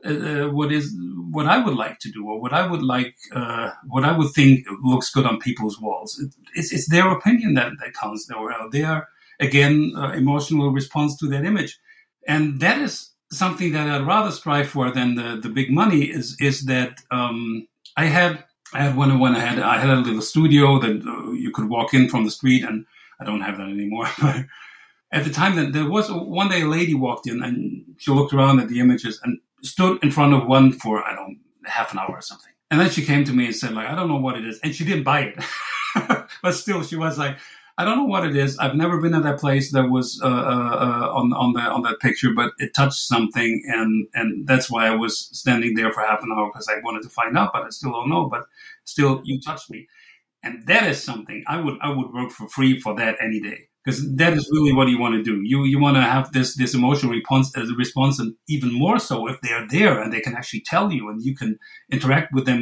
[0.05, 0.95] uh, uh, what is
[1.31, 4.31] what I would like to do or what I would like uh, what I would
[4.31, 6.19] think looks good on people's walls.
[6.19, 8.29] It, it's, it's their opinion that that counts.
[8.31, 9.07] Or their
[9.39, 11.79] again uh, emotional response to that image,
[12.27, 16.03] and that is something that I'd rather strive for than the the big money.
[16.03, 19.95] Is is that um, I had I had one when I had I had a
[19.95, 22.85] little studio that uh, you could walk in from the street, and
[23.19, 24.07] I don't have that anymore.
[24.21, 24.45] But
[25.11, 28.33] at the time, that there was one day a lady walked in, and she looked
[28.33, 31.99] around at the images and stood in front of one for I don't half an
[31.99, 32.51] hour or something.
[32.71, 34.59] And then she came to me and said, like, I don't know what it is,
[34.63, 35.43] and she didn't buy it,
[36.41, 37.37] but still, she was like,
[37.77, 38.57] I don't know what it is.
[38.57, 41.81] I've never been at that place that was uh, uh, uh, on on that on
[41.83, 46.01] that picture, but it touched something, and and that's why I was standing there for
[46.01, 48.29] half an hour because I wanted to find out, but I still don't know.
[48.29, 48.45] But
[48.85, 49.87] still, you touched me,
[50.41, 53.67] and that is something I would I would work for free for that any day
[53.85, 55.41] because that is really what you want to do.
[55.43, 58.99] You you want to have this this emotional response as a response, and even more
[58.99, 61.59] so if they are there and they can actually tell you, and you can
[61.91, 62.61] interact with them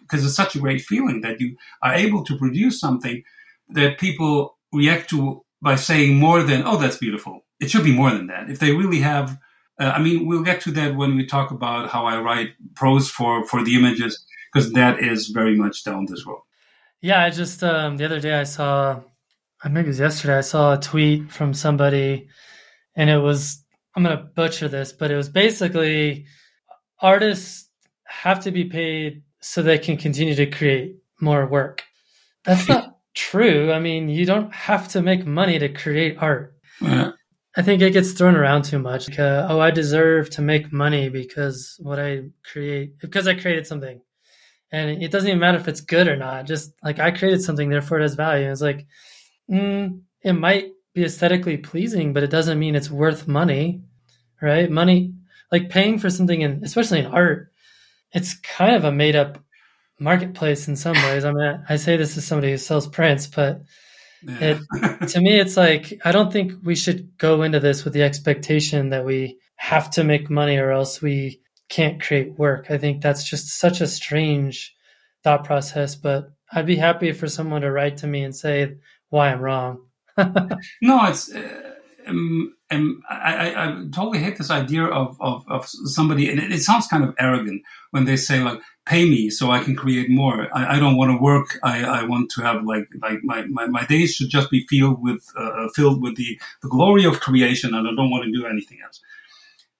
[0.00, 3.22] because uh, it's such a great feeling that you are able to produce something
[3.70, 7.44] that people react to by saying more than, oh, that's beautiful.
[7.60, 8.48] It should be more than that.
[8.48, 9.38] If they really have,
[9.80, 13.10] uh, I mean, we'll get to that when we talk about how I write prose
[13.10, 16.42] for, for the images, because that is very much down this road.
[17.00, 19.00] Yeah, I just, um, the other day I saw,
[19.64, 22.28] uh, maybe it was yesterday, I saw a tweet from somebody
[22.94, 26.26] and it was, I'm going to butcher this, but it was basically
[27.00, 27.68] artists
[28.04, 31.82] have to be paid so they can continue to create more work.
[32.44, 33.72] That's not true.
[33.72, 36.54] I mean, you don't have to make money to create art.
[36.80, 37.12] Yeah.
[37.56, 39.08] I think it gets thrown around too much.
[39.08, 43.66] Like, uh, oh, I deserve to make money because what I create, because I created
[43.66, 44.00] something.
[44.70, 46.46] And it doesn't even matter if it's good or not.
[46.46, 48.50] Just like I created something, therefore it has value.
[48.50, 48.86] It's like,
[49.50, 53.82] mm, it might be aesthetically pleasing, but it doesn't mean it's worth money,
[54.40, 54.70] right?
[54.70, 55.14] Money,
[55.52, 57.52] like paying for something, in, especially in art,
[58.12, 59.38] it's kind of a made up
[59.98, 61.24] marketplace in some ways.
[61.24, 63.62] I mean, I say this as somebody who sells prints, but
[64.22, 64.56] yeah.
[64.72, 68.02] it, to me, it's like I don't think we should go into this with the
[68.02, 72.70] expectation that we have to make money or else we can't create work.
[72.70, 74.74] I think that's just such a strange
[75.22, 75.94] thought process.
[75.94, 78.76] But I'd be happy for someone to write to me and say
[79.10, 79.80] why I'm wrong.
[80.82, 81.32] no, it's.
[81.32, 81.74] Uh,
[82.06, 86.52] um, um, I, I, I, totally hate this idea of, of, of somebody, and it,
[86.52, 90.10] it sounds kind of arrogant when they say like, pay me so I can create
[90.10, 90.48] more.
[90.54, 91.58] I, I don't want to work.
[91.62, 95.02] I, I want to have like like my, my, my days should just be filled
[95.02, 98.46] with uh, filled with the, the glory of creation, and I don't want to do
[98.46, 99.00] anything else.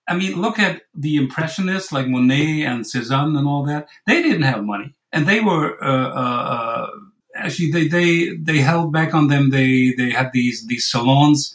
[0.06, 3.88] I mean, look at the impressionists like Monet and Cezanne and all that.
[4.06, 6.90] They didn't have money, and they were uh, uh, uh
[7.38, 9.50] actually they, they they held back on them.
[9.50, 11.54] They they had these these salons.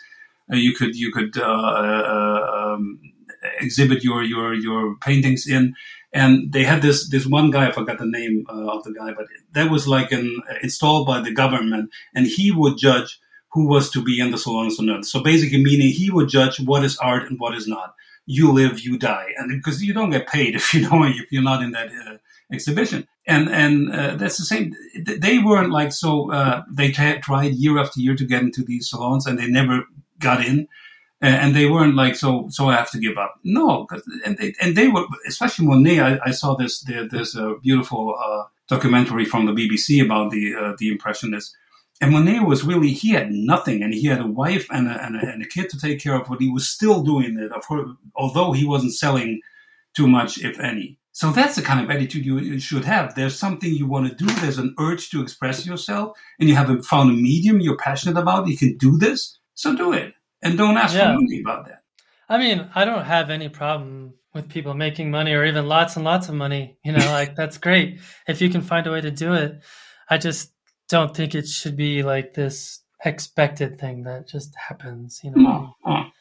[0.51, 2.99] Uh, you could you could uh, um,
[3.59, 5.75] exhibit your your your paintings in
[6.13, 9.13] and they had this this one guy I forgot the name uh, of the guy,
[9.13, 13.19] but that was like an installed by the government, and he would judge
[13.51, 15.05] who was to be in the salons or not.
[15.05, 17.95] So basically, meaning he would judge what is art and what is not.
[18.25, 21.43] You live, you die, and because you don't get paid if you know if you're
[21.43, 22.17] not in that uh,
[22.51, 24.75] exhibition, and and uh, that's the same.
[25.05, 26.31] They weren't like so.
[26.31, 29.85] Uh, they t- tried year after year to get into these salons, and they never
[30.19, 30.67] got in
[31.23, 33.39] and they weren't like so so I have to give up.
[33.43, 33.87] No,
[34.25, 35.99] and they and they were especially Monet.
[35.99, 40.53] I, I saw this there, there's a beautiful uh, documentary from the BBC about the
[40.53, 41.55] uh, the impressionists.
[42.01, 45.15] And Monet was really he had nothing, and he had a wife and a, and
[45.15, 47.53] a, and a kid to take care of, but he was still doing it.
[47.53, 49.39] Of course, although he wasn't selling
[49.95, 50.97] too much, if any.
[51.13, 53.13] So that's the kind of attitude you should have.
[53.13, 54.25] There's something you want to do.
[54.25, 58.47] There's an urge to express yourself, and you haven't found a medium you're passionate about.
[58.47, 61.13] You can do this, so do it, and don't ask yeah.
[61.13, 61.83] for money about that.
[62.27, 66.03] I mean, I don't have any problem with people making money or even lots and
[66.03, 66.79] lots of money.
[66.83, 69.61] You know, like that's great if you can find a way to do it.
[70.09, 70.51] I just
[70.89, 75.21] don't think it should be like this expected thing that just happens.
[75.23, 75.75] You know.
[75.85, 75.91] Oh.
[75.91, 76.11] All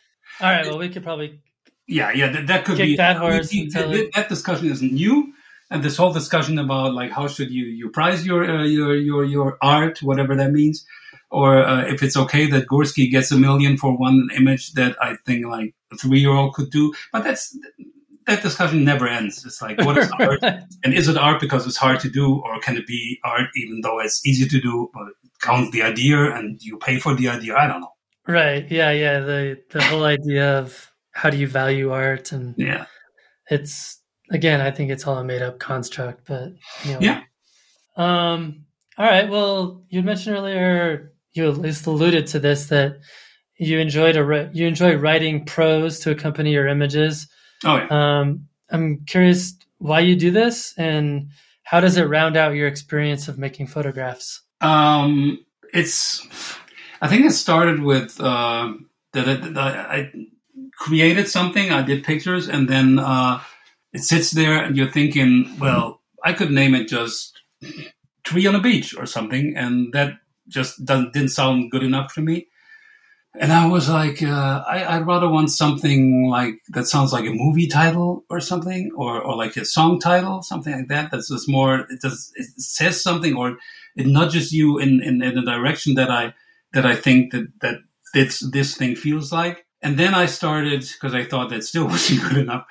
[0.41, 0.67] right.
[0.67, 1.41] Well, we could probably
[1.87, 3.51] yeah, yeah, that, that could Kick be that horse.
[3.51, 5.33] that, that, discussion isn't new,
[5.71, 9.25] and this whole discussion about like how should you you prize your uh, your your
[9.25, 10.87] your art, whatever that means,
[11.31, 15.17] or uh, if it's okay that Gursky gets a million for one image that I
[15.27, 17.57] think like a three year old could do, but that's
[18.27, 19.45] that discussion never ends.
[19.45, 20.43] It's like what is art,
[20.85, 23.81] and is it art because it's hard to do, or can it be art even
[23.81, 25.09] though it's easy to do, but
[25.43, 27.57] count the idea and you pay for the idea?
[27.57, 27.93] I don't know.
[28.27, 28.71] Right.
[28.71, 28.93] Yeah.
[28.93, 29.21] Yeah.
[29.21, 32.33] The the whole idea of how do you value art?
[32.33, 32.87] And yeah.
[33.49, 36.53] it's again i think it's all a made up construct but
[36.85, 37.23] you know, yeah.
[37.97, 38.65] Um
[38.99, 39.29] all right.
[39.29, 42.99] Well you mentioned earlier you at least alluded to this that
[43.59, 47.29] you enjoyed a you enjoy writing prose to accompany your images.
[47.65, 48.21] Oh yeah.
[48.21, 51.29] um i'm curious why you do this and
[51.63, 54.43] how does it round out your experience of making photographs?
[54.61, 55.45] Um
[55.75, 56.27] it's
[57.01, 58.73] i think it started with uh
[59.13, 60.11] that I,
[60.83, 61.71] created something.
[61.71, 63.41] I did pictures, and then uh,
[63.93, 67.41] it sits there, and you're thinking, well, I could name it just
[68.25, 70.15] "Tree on a Beach" or something, and that
[70.49, 72.49] just didn't sound good enough for me.
[73.41, 77.33] And I was like, uh, I, would rather want something like that sounds like a
[77.33, 81.11] movie title or something, or, or like a song title, something like that.
[81.13, 81.87] That's just more.
[81.89, 82.33] It does.
[82.35, 83.57] It says something, or
[83.97, 86.35] it nudges you in in, in a direction that I
[86.73, 87.77] that I think that that
[88.15, 89.65] this this thing feels like.
[89.83, 92.67] And then I started, because I thought that still wasn't good enough,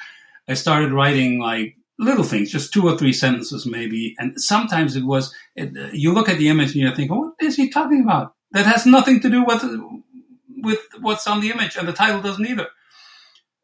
[0.48, 4.16] I started writing like little things, just two or three sentences maybe.
[4.18, 7.56] And sometimes it was, it, you look at the image and you think, what is
[7.56, 8.34] he talking about?
[8.52, 9.64] That has nothing to do with,
[10.58, 12.68] with what's on the image and the title doesn't either.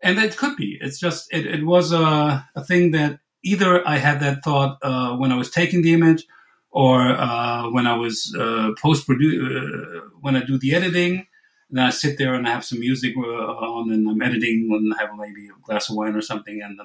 [0.04, 0.78] And it could be.
[0.80, 5.16] It's just, it, it was a, a thing that either I had that thought uh,
[5.16, 6.26] when I was taking the image
[6.70, 11.26] or uh, when I was uh, post produce, uh, when I do the editing
[11.70, 14.70] and then I sit there and I have some music uh, on and I'm editing
[14.72, 16.62] and I have maybe a glass of wine or something.
[16.62, 16.80] And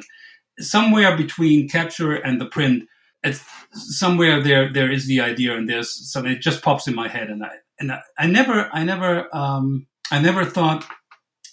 [0.58, 2.88] somewhere between capture and the print,
[3.22, 7.06] it's somewhere there, there is the idea and there's something it just pops in my
[7.06, 7.30] head.
[7.30, 10.84] And I, and I, I never, I never, um, I never thought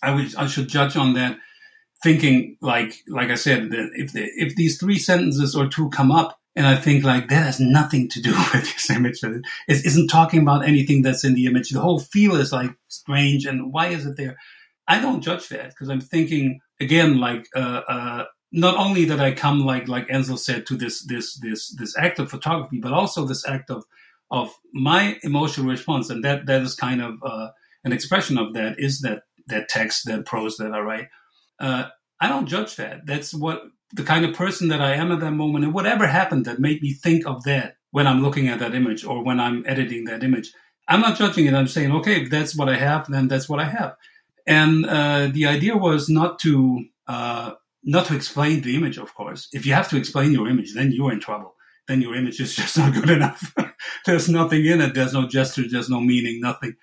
[0.02, 1.38] I would, I should judge on that
[2.02, 6.12] thinking like, like I said, that if, the, if these three sentences or two come
[6.12, 9.24] up, and I think like that has nothing to do with this image.
[9.24, 11.70] It isn't talking about anything that's in the image.
[11.70, 13.46] The whole feel is like strange.
[13.46, 14.38] And why is it there?
[14.88, 19.34] I don't judge that because I'm thinking again, like, uh, uh, not only that I
[19.34, 23.26] come like, like Ansel said to this, this, this, this act of photography, but also
[23.26, 23.84] this act of,
[24.32, 26.10] of my emotional response.
[26.10, 27.50] And that, that is kind of, uh,
[27.84, 31.08] an expression of that is that, that text, that prose that I write.
[31.60, 33.06] Uh, I don't judge that.
[33.06, 33.62] That's what
[33.94, 36.82] the kind of person that I am at that moment and whatever happened that made
[36.82, 40.24] me think of that when I'm looking at that image or when I'm editing that
[40.24, 40.52] image.
[40.88, 41.54] I'm not judging it.
[41.54, 43.96] I'm saying, okay, if that's what I have, then that's what I have.
[44.48, 47.52] And uh, the idea was not to uh,
[47.84, 49.48] not to explain the image, of course.
[49.54, 51.56] If you have to explain your image, then you're in trouble.
[51.88, 53.54] Then your image is just not good enough.
[54.06, 54.94] there's nothing in it.
[54.94, 55.64] There's no gesture.
[55.70, 56.42] There's no meaning.
[56.42, 56.76] Nothing.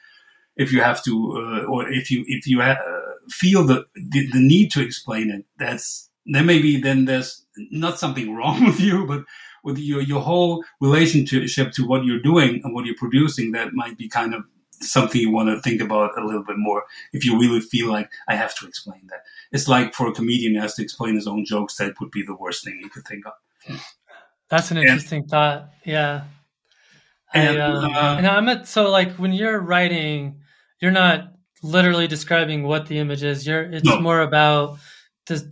[0.57, 4.31] If you have to, uh, or if you if you ha- uh, feel the, the
[4.31, 9.07] the need to explain it, that's then maybe then there's not something wrong with you,
[9.07, 9.25] but
[9.65, 13.97] with your your whole relationship to what you're doing and what you're producing, that might
[13.99, 14.45] be kind of
[14.81, 16.85] something you want to think about a little bit more.
[17.13, 20.55] If you really feel like I have to explain that, it's like for a comedian
[20.55, 23.07] who has to explain his own jokes, that would be the worst thing you could
[23.07, 23.33] think of.
[24.49, 25.71] That's an interesting and, thought.
[25.85, 26.25] Yeah.
[27.35, 30.41] And, I, um, uh, and I'm at, so like when you're writing,
[30.81, 33.47] you're not literally describing what the image is.
[33.47, 34.01] You're, it's no.
[34.01, 34.79] more about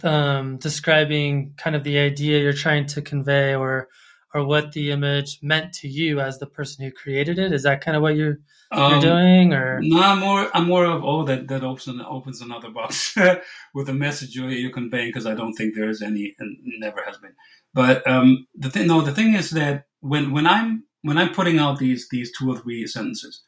[0.05, 3.89] um, describing kind of the idea you're trying to convey or
[4.33, 7.53] or what the image meant to you as the person who created it?
[7.53, 8.39] Is that kind of what you're
[8.73, 9.81] um, you're doing or?
[9.83, 13.15] no i'm more i'm more of oh that that opens opens another box
[13.75, 17.03] with the message you're, you're conveying because i don't think there is any and never
[17.07, 17.35] has been.
[17.73, 21.59] But um the thing no the thing is that when when i'm when i'm putting
[21.59, 23.43] out these these two or three sentences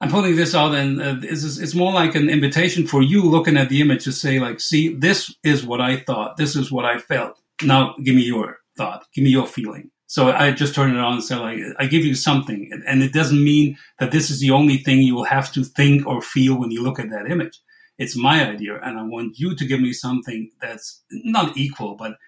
[0.00, 3.56] I'm putting this out, and uh, it's, it's more like an invitation for you looking
[3.56, 6.36] at the image to say, like, see, this is what I thought.
[6.36, 7.38] This is what I felt.
[7.62, 9.06] Now, give me your thought.
[9.14, 9.90] Give me your feeling.
[10.06, 12.70] So I just turn it on and say, like, I give you something.
[12.86, 16.06] And it doesn't mean that this is the only thing you will have to think
[16.06, 17.58] or feel when you look at that image.
[17.98, 18.78] It's my idea.
[18.82, 22.18] And I want you to give me something that's not equal, but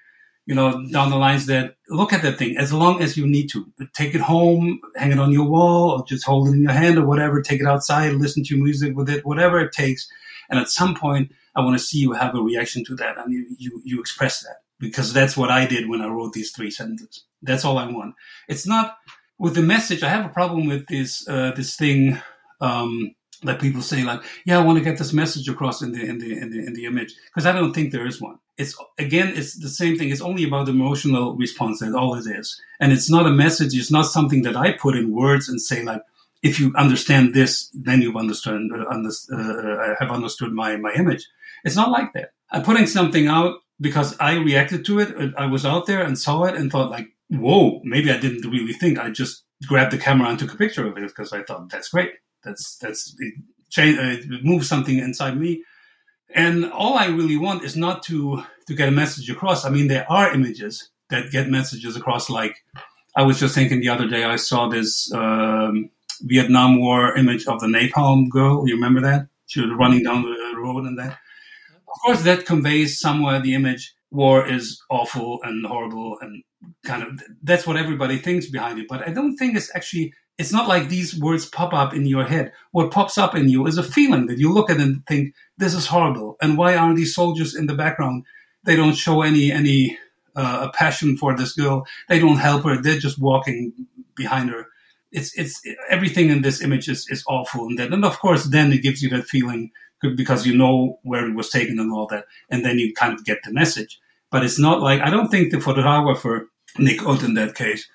[0.48, 3.48] you know, down the lines that look at that thing as long as you need
[3.50, 3.70] to.
[3.92, 6.96] Take it home, hang it on your wall, or just hold it in your hand
[6.96, 7.42] or whatever.
[7.42, 10.11] Take it outside, listen to music with it, whatever it takes.
[10.48, 13.30] And at some point, I want to see you have a reaction to that and
[13.30, 16.70] you, you, you express that because that's what I did when I wrote these three
[16.70, 17.24] sentences.
[17.42, 18.14] That's all I want.
[18.48, 18.96] It's not
[19.38, 20.02] with the message.
[20.02, 22.18] I have a problem with this, uh, this thing,
[22.62, 26.00] um, that people say like, yeah, I want to get this message across in the
[26.02, 28.38] in the in the, in the image because I don't think there is one.
[28.59, 30.11] It's again, it's the same thing.
[30.11, 31.81] It's only about emotional response.
[31.81, 33.75] That's all it is, and it's not a message.
[33.75, 36.03] It's not something that I put in words and say like,
[36.42, 41.27] if you understand this, then you've understood uh, uh, have understood my my image.
[41.64, 42.33] It's not like that.
[42.51, 45.35] I'm putting something out because I reacted to it.
[45.38, 48.73] I was out there and saw it and thought like, whoa, maybe I didn't really
[48.73, 48.99] think.
[48.99, 51.90] I just grabbed the camera and took a picture of it because I thought that's
[51.90, 52.12] great
[52.44, 53.35] that's that's it,
[53.71, 55.62] change, uh, it moves something inside me.
[56.35, 59.64] And all I really want is not to to get a message across.
[59.64, 62.29] I mean, there are images that get messages across.
[62.29, 62.57] Like
[63.17, 65.91] I was just thinking the other day, I saw this um,
[66.23, 68.69] Vietnam War image of the napalm girl.
[68.69, 69.29] You remember that?
[69.47, 71.12] She was running down the road and that.
[71.12, 76.43] Of course, that conveys somewhere the image war is awful and horrible and
[76.85, 78.87] kind of that's what everybody thinks behind it.
[78.88, 82.25] But I don't think it's actually it's not like these words pop up in your
[82.25, 82.53] head.
[82.71, 85.75] What pops up in you is a feeling that you look at and think, this
[85.75, 86.37] is horrible.
[86.40, 88.25] And why aren't these soldiers in the background?
[88.64, 89.99] They don't show any, any,
[90.37, 91.87] uh, passion for this girl.
[92.09, 92.81] They don't help her.
[92.81, 93.73] They're just walking
[94.14, 94.66] behind her.
[95.11, 97.66] It's, it's, everything in this image is, is awful.
[97.66, 99.71] And then, and of course, then it gives you that feeling
[100.16, 102.27] because you know where it was taken and all that.
[102.51, 104.01] And then you kind of get the message.
[104.31, 107.88] But it's not like, I don't think the photographer, Nick Ut in that case,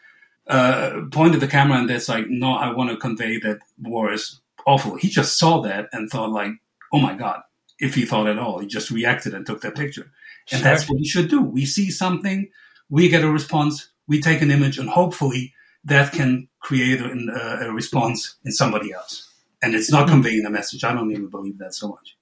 [0.48, 4.42] uh, pointed the camera and that's like, no, I want to convey that war is
[4.66, 4.96] awful.
[4.96, 6.52] He just saw that and thought like,
[6.92, 7.42] oh my God,
[7.80, 10.12] if he thought at all, he just reacted and took that picture.
[10.52, 10.70] And sure.
[10.70, 11.42] that's what we should do.
[11.42, 12.50] We see something,
[12.90, 15.54] we get a response, we take an image and hopefully
[15.86, 19.30] that can create a, a response in somebody else.
[19.62, 20.16] And it's not mm-hmm.
[20.16, 20.84] conveying a message.
[20.84, 22.18] I don't even believe that so much.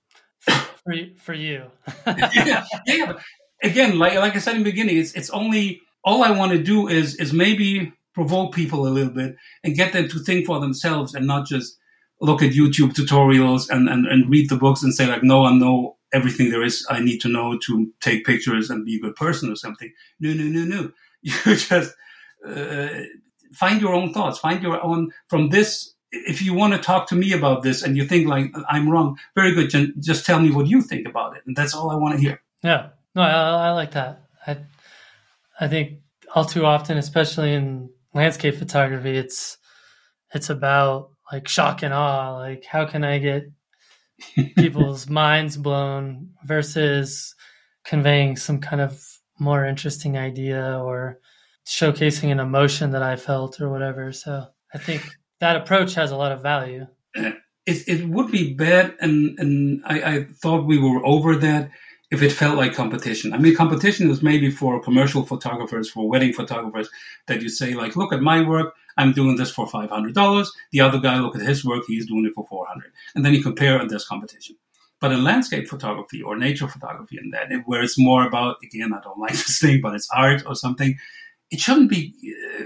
[0.84, 1.66] For you, for you.
[2.08, 3.14] yeah, yeah.
[3.64, 6.64] Again, like like I said in the beginning, it's it's only all I want to
[6.64, 10.60] do is is maybe provoke people a little bit and get them to think for
[10.60, 11.78] themselves and not just
[12.22, 15.54] look at YouTube tutorials and, and, and read the books and say like, no, I
[15.54, 19.16] know everything there is I need to know to take pictures and be a good
[19.16, 19.92] person or something.
[20.20, 20.92] No, no, no, no.
[21.24, 21.94] You just
[22.48, 22.88] uh,
[23.54, 25.94] find your own thoughts, find your own from this.
[26.12, 29.20] If you want to talk to me about this and you think like I'm wrong,
[29.36, 29.70] very good.
[30.02, 32.42] Just tell me what you think about it, and that's all I want to hear.
[32.64, 34.24] Yeah, no, I, I like that.
[34.48, 34.58] I,
[35.60, 36.00] I think
[36.34, 39.58] all too often, especially in landscape photography, it's
[40.34, 42.38] it's about like shock and awe.
[42.38, 43.44] Like, how can I get
[44.56, 47.36] people's minds blown versus
[47.84, 49.04] conveying some kind of
[49.40, 51.20] more interesting idea or
[51.66, 54.12] showcasing an emotion that I felt or whatever.
[54.12, 55.08] So I think
[55.40, 56.88] that approach has a lot of value.
[57.68, 61.70] It, it would be bad, and, and I, I thought we were over that
[62.10, 63.34] if it felt like competition.
[63.34, 66.90] I mean, competition is maybe for commercial photographers, for wedding photographers,
[67.28, 70.52] that you say like, look at my work, I'm doing this for five hundred dollars.
[70.72, 73.34] The other guy, look at his work, he's doing it for four hundred, and then
[73.34, 74.56] you compare, and there's competition.
[75.00, 79.02] But in landscape photography or nature photography, and that where it's more about again, I
[79.02, 80.98] don't like this thing, but it's art or something.
[81.50, 82.14] It shouldn't be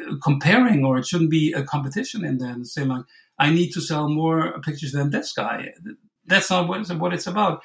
[0.08, 2.24] uh, comparing, or it shouldn't be a competition.
[2.24, 3.04] And say like,
[3.40, 5.74] I need to sell more pictures than this guy.
[6.26, 7.62] That's not what it's, what it's about.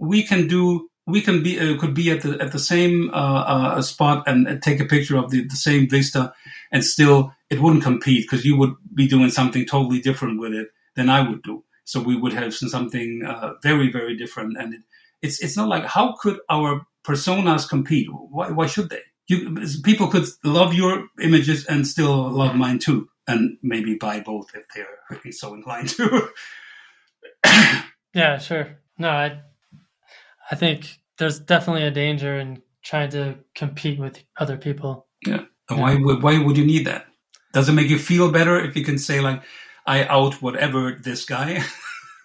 [0.00, 3.44] We can do we can be uh, could be at the at the same uh,
[3.46, 6.32] uh, spot and take a picture of the, the same vista,
[6.70, 10.68] and still it wouldn't compete because you would be doing something totally different with it
[10.96, 11.64] than I would do.
[11.84, 14.80] So we would have something uh, very very different, and it,
[15.22, 18.08] it's it's not like how could our personas compete?
[18.10, 19.00] Why why should they?
[19.26, 24.50] You, people could love your images and still love mine too, and maybe buy both
[24.54, 26.28] if they're really so inclined to.
[28.14, 28.78] yeah, sure.
[28.98, 29.40] No, I
[30.50, 35.06] I think there's definitely a danger in trying to compete with other people.
[35.26, 35.44] Yeah.
[35.68, 37.06] And why would why would you need that?
[37.52, 39.42] Does it make you feel better if you can say like,
[39.86, 41.62] I out whatever this guy?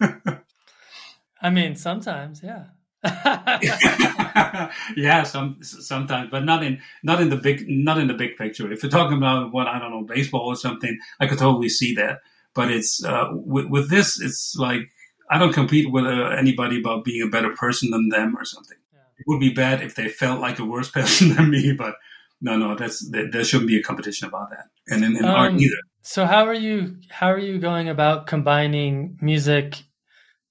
[1.40, 2.64] I mean, sometimes, yeah.
[4.96, 8.72] yeah, some sometimes, but not in not in the big not in the big picture.
[8.72, 11.94] If you're talking about what I don't know, baseball or something, I could totally see
[11.96, 12.20] that.
[12.54, 14.90] But it's uh, with, with this, it's like
[15.30, 18.78] I don't compete with uh, anybody about being a better person than them or something.
[18.92, 19.00] Yeah.
[19.18, 21.96] It would be bad if they felt like a worse person than me, but
[22.44, 25.54] no, no, that's there shouldn't be a competition about that, and in, in um, art
[25.54, 25.76] either.
[26.02, 26.98] So how are you?
[27.08, 29.82] How are you going about combining music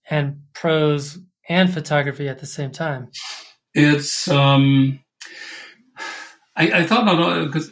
[0.10, 3.12] and prose and photography at the same time?
[3.76, 5.00] It's um,
[6.56, 7.70] I, I thought not because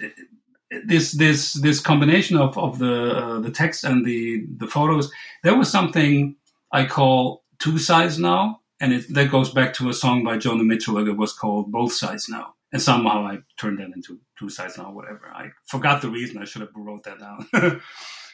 [0.85, 5.11] this this this combination of of the uh, the text and the the photos
[5.43, 6.35] there was something
[6.71, 10.65] I call two sides now, and it, that goes back to a song by Joni
[10.65, 14.77] Mitchell that was called Both Sides Now, and somehow I turned that into two sides
[14.77, 14.91] now.
[14.91, 16.37] Whatever, I forgot the reason.
[16.37, 17.81] I should have wrote that down,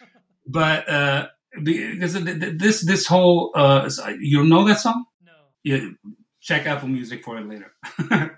[0.47, 0.89] but.
[0.89, 1.27] uh
[1.63, 5.05] because this this whole uh, you know that song?
[5.25, 5.31] No.
[5.63, 5.79] Yeah,
[6.39, 7.73] check Apple Music for it later.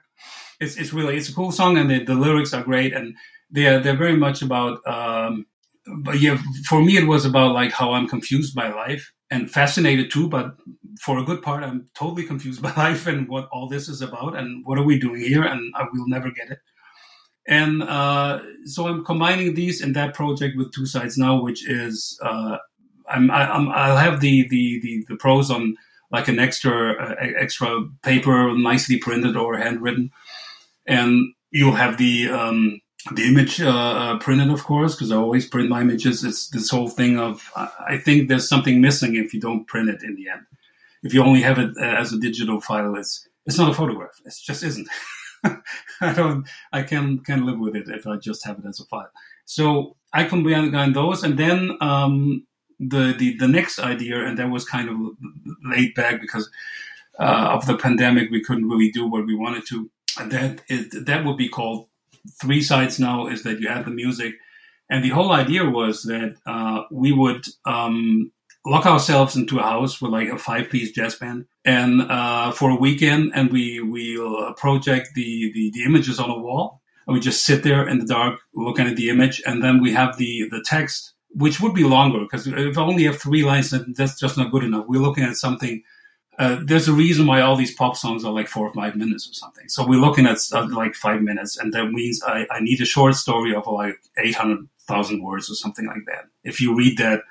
[0.60, 3.16] it's it's really it's a cool song and the, the lyrics are great and
[3.50, 5.46] they're they're very much about um,
[6.04, 6.38] but yeah
[6.68, 10.56] for me it was about like how i'm confused by life and fascinated too but
[11.00, 14.38] for a good part i'm totally confused by life and what all this is about
[14.38, 16.60] and what are we doing here and i will never get it.
[17.48, 22.20] And uh, so i'm combining these in that project with two sides now which is
[22.22, 22.58] uh,
[23.10, 25.76] I'm, I, will have the, the the the prose on
[26.12, 30.12] like an extra uh, extra paper nicely printed or handwritten.
[30.86, 32.80] And you'll have the um,
[33.14, 36.24] the image uh, uh, printed, of course, because I always print my images.
[36.24, 40.04] It's this whole thing of I think there's something missing if you don't print it
[40.04, 40.46] in the end.
[41.02, 44.20] If you only have it uh, as a digital file, it's it's not a photograph.
[44.26, 44.88] It just isn't.
[46.02, 46.48] I don't.
[46.74, 49.12] I can can live with it if I just have it as a file.
[49.46, 52.46] So I combine those, and then um,
[52.80, 54.98] the the the next idea, and that was kind of
[55.64, 56.50] laid back because
[57.18, 58.30] uh, of the pandemic.
[58.30, 59.90] We couldn't really do what we wanted to.
[60.18, 61.89] That it, that would be called
[62.42, 64.36] three sides now is that you add the music.
[64.90, 68.32] And the whole idea was that uh, we would um,
[68.66, 71.46] lock ourselves into a house with like a five piece jazz band.
[71.66, 76.30] And uh, for a weekend and we we'll uh, project the, the, the images on
[76.30, 76.82] a wall.
[77.08, 79.94] And we just sit there in the dark looking at the image and then we
[79.94, 83.74] have the the text which would be longer because if I only have three lines
[83.96, 84.86] that's just not good enough.
[84.88, 85.84] We're looking at something
[86.40, 89.30] uh, there's a reason why all these pop songs are like four or five minutes
[89.30, 89.68] or something.
[89.68, 92.86] So we're looking at uh, like five minutes, and that means I, I need a
[92.86, 96.30] short story of like 800,000 words or something like that.
[96.46, 97.24] If you read that,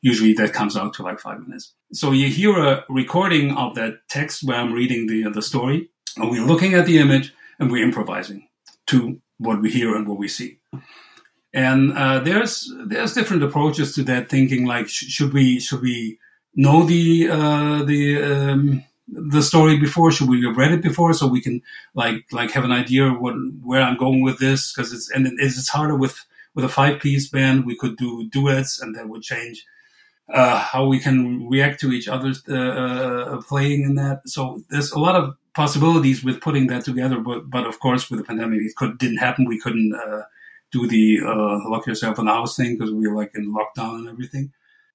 [0.00, 1.74] usually that comes out to like five minutes.
[1.92, 6.30] So you hear a recording of that text where I'm reading the, the story, and
[6.30, 8.46] we're looking at the image and we're improvising
[8.86, 10.58] to what we hear and what we see.
[11.52, 14.66] And uh, there's there's different approaches to that thinking.
[14.66, 16.18] Like, sh- should we should we
[16.54, 20.10] know the uh, the um, the story before?
[20.10, 21.62] Should we have read it before so we can
[21.94, 24.72] like like have an idea what where I'm going with this?
[24.72, 26.24] Because it's and it's harder with
[26.54, 27.66] with a five piece band.
[27.66, 29.64] We could do duets, and that would change
[30.32, 34.28] uh, how we can react to each other's uh, uh, playing in that.
[34.28, 37.18] So there's a lot of possibilities with putting that together.
[37.18, 39.46] But but of course, with the pandemic, it could didn't happen.
[39.46, 40.22] We couldn't uh,
[40.70, 44.00] do the uh, lock yourself in the house thing because we were like in lockdown
[44.00, 44.52] and everything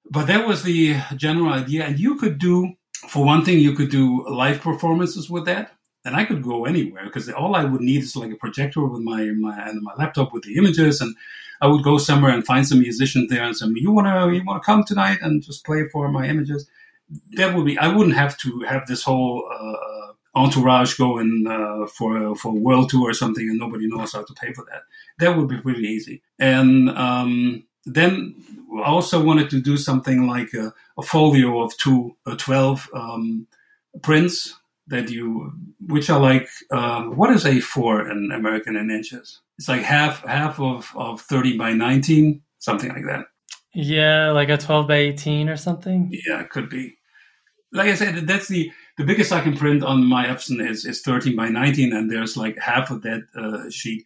[0.10, 1.86] but that was the general idea.
[1.86, 2.74] And you could do,
[3.08, 5.72] for one thing, you could do live performances with that.
[6.05, 9.01] And I could go anywhere because all I would need is like a projector with
[9.01, 11.01] my, my, and my laptop with the images.
[11.01, 11.16] And
[11.60, 14.45] I would go somewhere and find some musicians there and say, you want to, you
[14.45, 16.70] want to come tonight and just play for my images?
[17.34, 22.36] That would be, I wouldn't have to have this whole, uh, entourage going uh, for
[22.36, 24.84] for a world tour or something, and nobody knows how to pay for that.
[25.20, 26.22] That would be pretty easy.
[26.38, 28.36] And um, then
[28.84, 33.48] I also wanted to do something like a, a folio of two, uh, 12 um,
[34.04, 34.54] prints
[34.88, 35.54] that you,
[35.86, 39.42] which are like, uh, what is A4 in American in inches?
[39.58, 43.26] It's like half, half of, of 30 by 19, something like that.
[43.74, 46.12] Yeah, like a 12 by 18 or something.
[46.12, 46.98] Yeah, it could be.
[47.74, 51.02] Like I said, that's the, the biggest I can print on my Epson is, is
[51.02, 54.04] 13 by 19, and there's like half of that uh, sheet.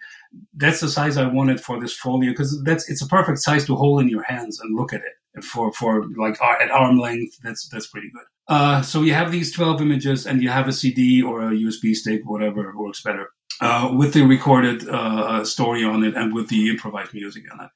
[0.54, 3.76] That's the size I wanted for this folio because that's it's a perfect size to
[3.76, 7.38] hold in your hands and look at it for for like at arm length.
[7.44, 8.26] That's that's pretty good.
[8.48, 11.94] Uh, so you have these 12 images, and you have a CD or a USB
[11.94, 13.30] stick, whatever works better,
[13.62, 17.72] uh, with the recorded uh, story on it and with the improvised music on it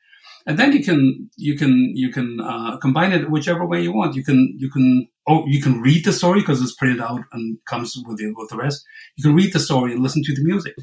[0.45, 4.15] and then you can you can you can uh, combine it whichever way you want.
[4.15, 7.57] You can you can oh you can read the story because it's printed out and
[7.65, 8.85] comes with the with the rest.
[9.15, 10.75] You can read the story and listen to the music.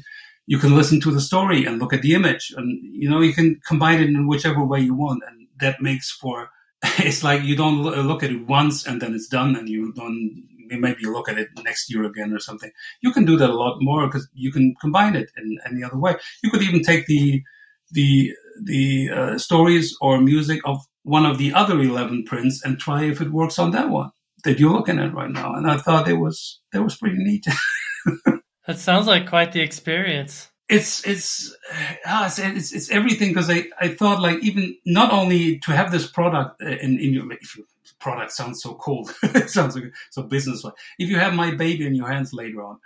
[0.45, 3.33] You can listen to the story and look at the image, and you know you
[3.33, 6.49] can combine it in whichever way you want, and that makes for
[6.99, 10.43] it's like you don't look at it once and then it's done, and you don't
[10.69, 12.71] maybe look at it next year again or something.
[13.01, 15.97] You can do that a lot more because you can combine it in any other
[15.97, 16.15] way.
[16.43, 17.41] You could even take the
[17.91, 18.31] the
[18.63, 23.21] the uh, stories or music of one of the other 11 prints and try if
[23.21, 24.11] it works on that one
[24.43, 25.53] that you're looking at right now.
[25.53, 27.45] And I thought it was, that was pretty neat.
[28.67, 30.49] that sounds like quite the experience.
[30.69, 31.55] It's, it's,
[32.05, 36.07] uh, it's, it's, everything because I, I thought like even not only to have this
[36.07, 37.65] product uh, in, in your, if you,
[38.03, 39.09] product sounds so cool.
[39.23, 40.63] it sounds like, so business.
[40.63, 42.79] Like if you have my baby in your hands later on,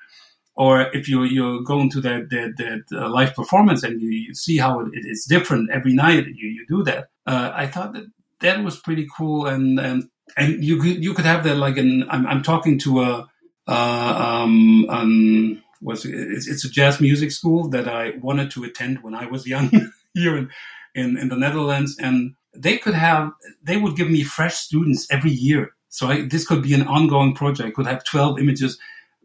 [0.55, 4.33] or if you you're going to that that, that uh, live performance and you, you
[4.33, 7.09] see how it, it's different every night, you you do that.
[7.25, 8.05] Uh, I thought that
[8.39, 12.05] that was pretty cool, and and and you could you could have that like an
[12.09, 13.27] I'm, I'm talking to a
[13.67, 19.03] uh, um, um was it's, it's, a jazz music school that I wanted to attend
[19.03, 19.69] when I was young
[20.13, 20.49] here in,
[20.95, 23.31] in in the Netherlands, and they could have
[23.63, 25.71] they would give me fresh students every year.
[25.89, 27.67] So I, this could be an ongoing project.
[27.67, 28.77] I could have twelve images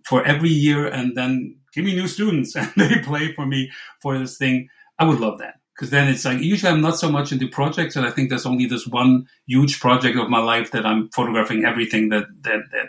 [0.04, 4.18] for every year and then give me new students and they play for me for
[4.18, 4.68] this thing.
[4.98, 7.96] I would love that because then it's like usually I'm not so much into projects,
[7.96, 11.64] and I think there's only this one huge project of my life that I'm photographing
[11.64, 12.88] everything that that that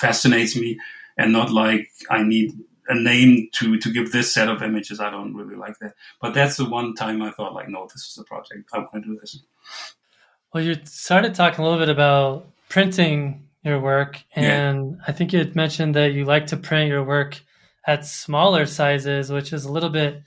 [0.00, 0.78] fascinates me,
[1.16, 2.52] and not like I need
[2.88, 5.00] a name to to give this set of images.
[5.00, 8.06] I don't really like that, but that's the one time I thought like, no, this
[8.06, 9.40] is a project I want to do this.
[10.52, 15.04] Well, you started talking a little bit about printing your work, and yeah.
[15.06, 17.40] I think you had mentioned that you like to print your work
[17.86, 20.22] at smaller sizes, which is a little bit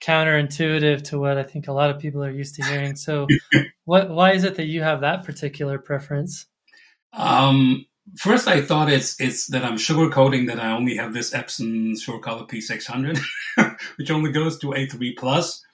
[0.00, 2.96] counterintuitive to what I think a lot of people are used to hearing.
[2.96, 3.26] So,
[3.84, 6.46] what why is it that you have that particular preference?
[7.12, 7.86] Um,
[8.16, 12.48] first, I thought it's it's that I'm sugarcoating that I only have this Epson SureColor
[12.48, 13.20] P600,
[13.96, 15.64] which only goes to A3 plus.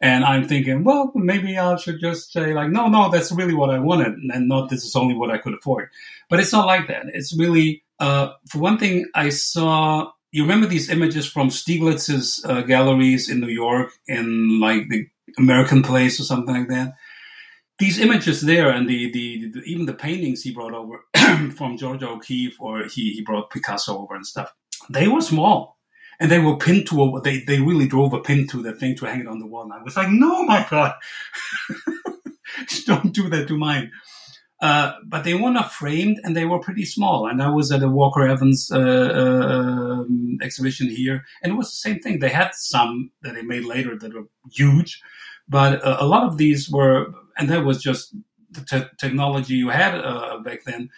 [0.00, 3.70] And I'm thinking, well, maybe I should just say like, no, no, that's really what
[3.70, 5.90] I wanted, and not this is only what I could afford.
[6.30, 7.06] But it's not like that.
[7.12, 10.12] It's really, uh, for one thing, I saw.
[10.30, 15.08] You remember these images from Stieglitz's uh, galleries in New York, in like the
[15.38, 16.94] American Place or something like that.
[17.78, 21.04] These images there, and the, the, the even the paintings he brought over
[21.56, 24.52] from Georgia O'Keeffe, or he he brought Picasso over and stuff.
[24.90, 25.78] They were small
[26.20, 28.96] and they were pinned to a, they, they really drove a pin to the thing
[28.96, 29.64] to hang it on the wall.
[29.64, 30.94] And I was like, no, my God,
[32.86, 33.92] don't do that to mine.
[34.60, 37.28] Uh, but they were not framed and they were pretty small.
[37.28, 40.04] And I was at a Walker Evans uh, uh,
[40.42, 42.18] exhibition here, and it was the same thing.
[42.18, 45.00] They had some that they made later that were huge,
[45.48, 47.06] but uh, a lot of these were,
[47.38, 48.14] and that was just
[48.50, 50.90] the te- technology you had uh, back then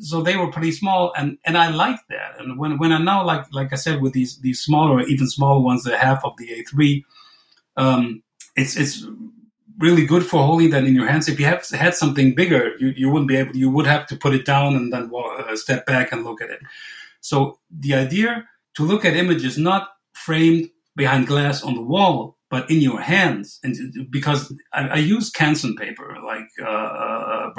[0.00, 2.38] so they were pretty small and and I like that.
[2.38, 5.60] And when when I now like like I said with these these smaller even smaller
[5.60, 7.04] ones, the half of the A3,
[7.76, 8.22] um,
[8.56, 9.06] it's it's
[9.78, 11.28] really good for holding that in your hands.
[11.28, 13.56] If you have had something bigger, you, you wouldn't be able.
[13.56, 16.50] You would have to put it down and then uh, step back and look at
[16.50, 16.60] it.
[17.20, 22.70] So the idea to look at images not framed behind glass on the wall, but
[22.70, 27.50] in your hands, and because I, I use Canson paper like uh, uh,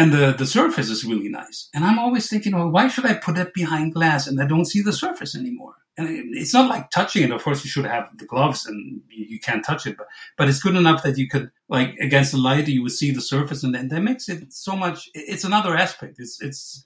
[0.00, 1.68] and the, the surface is really nice.
[1.74, 4.64] And I'm always thinking, well, why should I put it behind glass and I don't
[4.64, 5.74] see the surface anymore?
[5.98, 7.30] And it's not like touching it.
[7.32, 10.06] Of course, you should have the gloves and you, you can't touch it, but,
[10.38, 13.20] but it's good enough that you could, like, against the light, you would see the
[13.20, 16.16] surface and then that makes it so much, it's another aspect.
[16.18, 16.84] It's, it's,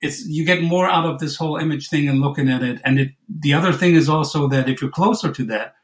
[0.00, 2.80] it's, you get more out of this whole image thing and looking at it.
[2.84, 5.74] And it, the other thing is also that if you're closer to that,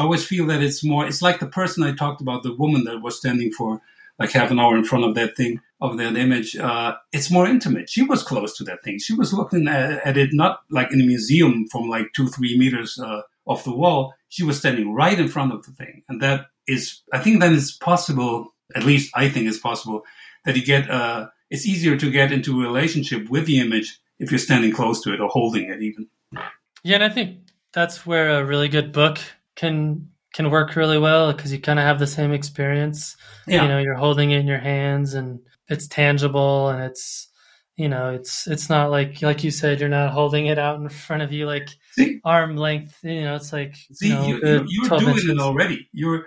[0.00, 2.84] I always feel that it's more, it's like the person I talked about, the woman
[2.84, 3.82] that was standing for
[4.18, 7.46] like half an hour in front of that thing of that image, uh, it's more
[7.46, 7.90] intimate.
[7.90, 8.98] She was close to that thing.
[8.98, 12.58] She was looking at, at, it not like in a museum from like two, three
[12.58, 14.14] meters uh, off the wall.
[14.30, 17.54] She was standing right in front of the thing, and that is, I think, then
[17.54, 18.54] it's possible.
[18.74, 20.04] At least I think it's possible
[20.46, 20.88] that you get.
[20.90, 25.02] Uh, it's easier to get into a relationship with the image if you're standing close
[25.02, 26.08] to it or holding it, even.
[26.84, 27.38] Yeah, and I think
[27.72, 29.18] that's where a really good book
[29.60, 33.16] can can work really well because you kind of have the same experience.
[33.46, 33.62] Yeah.
[33.62, 37.28] You know, you're holding it in your hands and it's tangible and it's
[37.76, 40.88] you know it's it's not like like you said you're not holding it out in
[40.88, 44.66] front of you like see, arm length you know it's like see you, know, you,
[44.68, 45.30] you're doing inches.
[45.30, 46.26] it already you're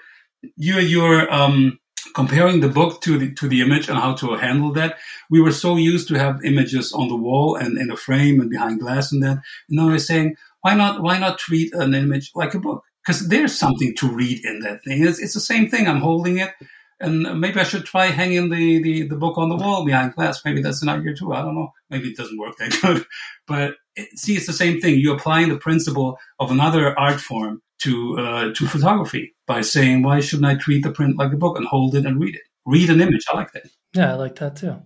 [0.56, 1.78] you're you're um
[2.16, 4.98] comparing the book to the to the image and how to handle that
[5.30, 8.50] we were so used to have images on the wall and in a frame and
[8.50, 12.32] behind glass and that and now we're saying why not why not treat an image
[12.34, 15.70] like a book because there's something to read in that thing it's, it's the same
[15.70, 16.54] thing i'm holding it
[17.04, 20.44] and maybe I should try hanging the, the, the book on the wall behind glass.
[20.46, 21.34] Maybe that's an idea too.
[21.34, 21.74] I don't know.
[21.90, 23.06] Maybe it doesn't work that good.
[23.46, 25.00] But it, see, it's the same thing.
[25.00, 30.22] You're applying the principle of another art form to uh, to photography by saying, why
[30.22, 32.42] shouldn't I treat the print like a book and hold it and read it?
[32.66, 33.26] Read an image.
[33.32, 33.66] I like that.
[33.94, 34.78] Yeah, I like that too.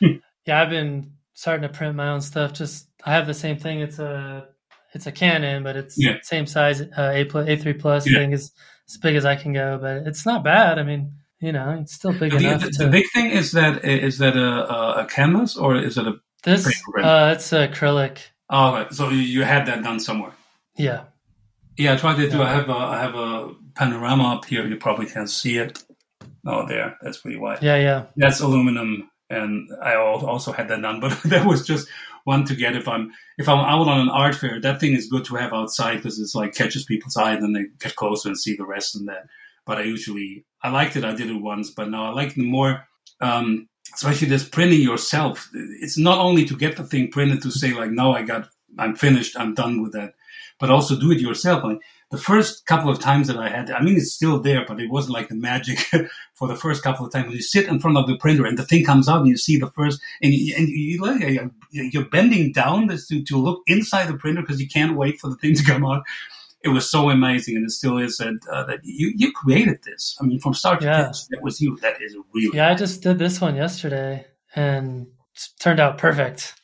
[0.46, 2.52] yeah, I've been starting to print my own stuff.
[2.52, 3.80] Just I have the same thing.
[3.80, 4.46] It's a
[4.98, 6.18] it's a Canon, but it's yeah.
[6.22, 8.18] same size uh, A A three plus yeah.
[8.18, 8.52] think is
[8.88, 10.78] as big as I can go, but it's not bad.
[10.78, 12.62] I mean, you know, it's still big the, enough.
[12.62, 12.84] The, to...
[12.84, 16.66] the, big thing is that is that a, a canvas or is it a this?
[17.00, 18.18] Uh, it's acrylic.
[18.50, 18.94] Oh, okay.
[18.94, 20.32] so you had that done somewhere.
[20.76, 21.04] Yeah.
[21.76, 22.38] Yeah, I tried to do.
[22.38, 22.42] Yeah.
[22.42, 24.66] I have a I have a panorama up here.
[24.66, 25.80] You probably can't see it.
[26.44, 26.96] Oh, there.
[27.02, 27.62] That's pretty wide.
[27.62, 28.06] Yeah, yeah.
[28.16, 31.86] That's aluminum, and I also had that done, but that was just
[32.24, 34.60] one to get if I'm if I'm out on an art fair.
[34.60, 37.52] That thing is good to have outside because it's like catches people's eye, and then
[37.52, 39.26] they get closer and see the rest and that.
[39.66, 41.04] But I usually I liked it.
[41.04, 42.84] I did it once, but now I like the more.
[43.20, 45.48] Um, especially this printing yourself.
[45.54, 48.48] It's not only to get the thing printed to say like, no, I got,
[48.78, 50.14] I'm finished, I'm done with that,
[50.60, 51.64] but also do it yourself.
[51.64, 51.78] Like
[52.10, 54.90] the first couple of times that I had, I mean, it's still there, but it
[54.90, 55.78] wasn't like the magic
[56.34, 57.26] for the first couple of times.
[57.26, 59.36] When you sit in front of the printer and the thing comes out and you
[59.36, 64.16] see the first, and, you, and you, you're bending down to, to look inside the
[64.16, 66.02] printer because you can't wait for the thing to come out.
[66.64, 70.16] It was so amazing, and it still is that, uh, that you, you created this.
[70.20, 71.02] I mean, from start to Yeah.
[71.02, 71.76] finish, that was you.
[71.82, 76.54] That is really Yeah, I just did this one yesterday and it turned out perfect.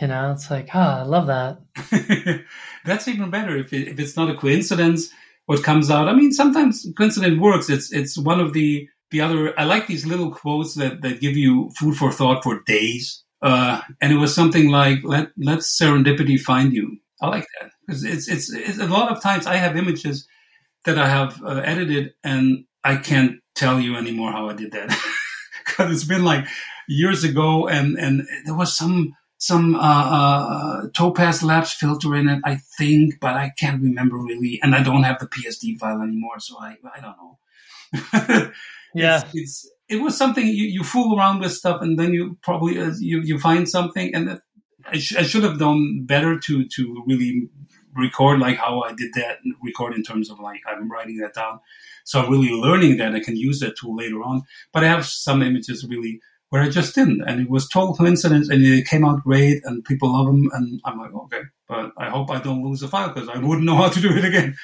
[0.00, 2.44] You know, it's like, ah, I love that.
[2.84, 5.10] That's even better if, it, if it's not a coincidence.
[5.46, 6.08] What comes out?
[6.08, 7.68] I mean, sometimes coincidence works.
[7.68, 9.58] It's it's one of the the other.
[9.58, 13.24] I like these little quotes that that give you food for thought for days.
[13.42, 16.98] Uh, and it was something like let let serendipity find you.
[17.20, 20.26] I like that because it's, it's it's a lot of times I have images
[20.84, 24.88] that I have uh, edited and I can't tell you anymore how I did that
[25.66, 26.46] because it's been like
[26.88, 32.40] years ago and and there was some some uh, uh, Topaz Labs filter in it,
[32.44, 36.38] I think, but I can't remember really, and I don't have the PSD file anymore,
[36.38, 38.50] so I I don't know.
[38.94, 39.22] Yeah.
[39.22, 42.78] it's, it's it was something you, you fool around with stuff, and then you probably
[42.80, 44.40] uh, you you find something, and that,
[44.86, 47.48] I, sh- I should have done better to to really
[47.96, 51.34] record like how I did that, and record in terms of like I'm writing that
[51.34, 51.60] down.
[52.04, 54.42] So I'm really learning that I can use that tool later on.
[54.72, 56.20] But I have some images really
[56.50, 59.84] where I just didn't, and it was total coincidence, and it came out great, and
[59.84, 63.12] people love them, and I'm like, okay, but I hope I don't lose the file
[63.12, 64.56] because I wouldn't know how to do it again.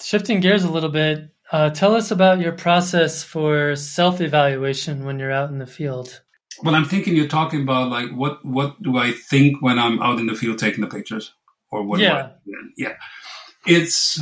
[0.00, 5.18] Shifting gears a little bit, uh, tell us about your process for self evaluation when
[5.18, 6.22] you're out in the field.
[6.62, 10.18] Well, I'm thinking you're talking about like what what do I think when I'm out
[10.18, 11.32] in the field taking the pictures,
[11.70, 12.00] or what?
[12.00, 12.30] Yeah.
[12.76, 12.94] Yeah.
[13.66, 14.20] It's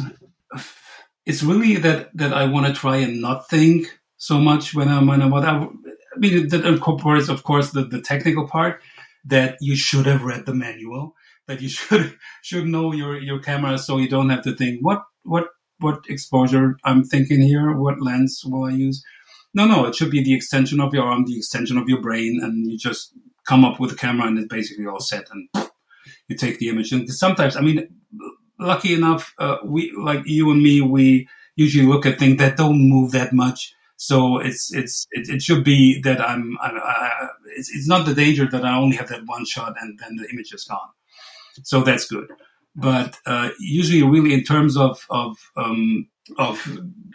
[1.24, 5.06] it's really that that I want to try and not think so much when I'm
[5.06, 5.44] when I'm what
[6.14, 8.80] I, mean that incorporates, of course, the the technical part
[9.24, 11.14] that you should have read the manual,
[11.46, 15.02] that you should should know your your camera, so you don't have to think what
[15.24, 15.48] what
[15.78, 19.04] what exposure I'm thinking here, what lens will I use.
[19.52, 22.40] No, no, it should be the extension of your arm, the extension of your brain,
[22.42, 23.12] and you just
[23.46, 25.48] come up with a camera and it's basically all set and
[26.28, 26.92] you take the image.
[26.92, 27.88] And sometimes, I mean,
[28.58, 32.88] lucky enough, uh, we, like you and me, we usually look at things that don't
[32.88, 33.74] move that much.
[33.96, 38.14] So it's, it's, it, it should be that I'm, I, I, it's, it's not the
[38.14, 40.90] danger that I only have that one shot and then the image is gone.
[41.62, 42.28] So that's good.
[42.76, 46.66] But, uh, usually really in terms of, of, um, of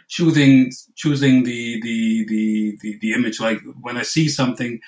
[0.08, 3.40] choosing choosing the, the the the the image.
[3.40, 4.80] Like when I see something,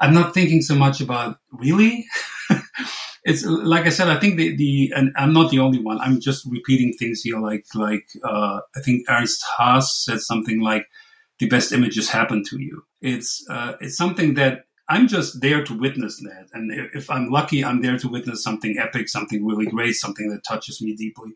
[0.00, 2.06] I'm not thinking so much about really.
[3.24, 4.08] it's like I said.
[4.08, 6.00] I think the the and I'm not the only one.
[6.00, 7.38] I'm just repeating things here.
[7.38, 10.86] Like like uh, I think Ernst Haas said something like,
[11.38, 14.64] "The best images happen to you." It's uh, it's something that.
[14.88, 16.48] I'm just there to witness that.
[16.52, 20.44] And if I'm lucky, I'm there to witness something epic, something really great, something that
[20.44, 21.30] touches me deeply.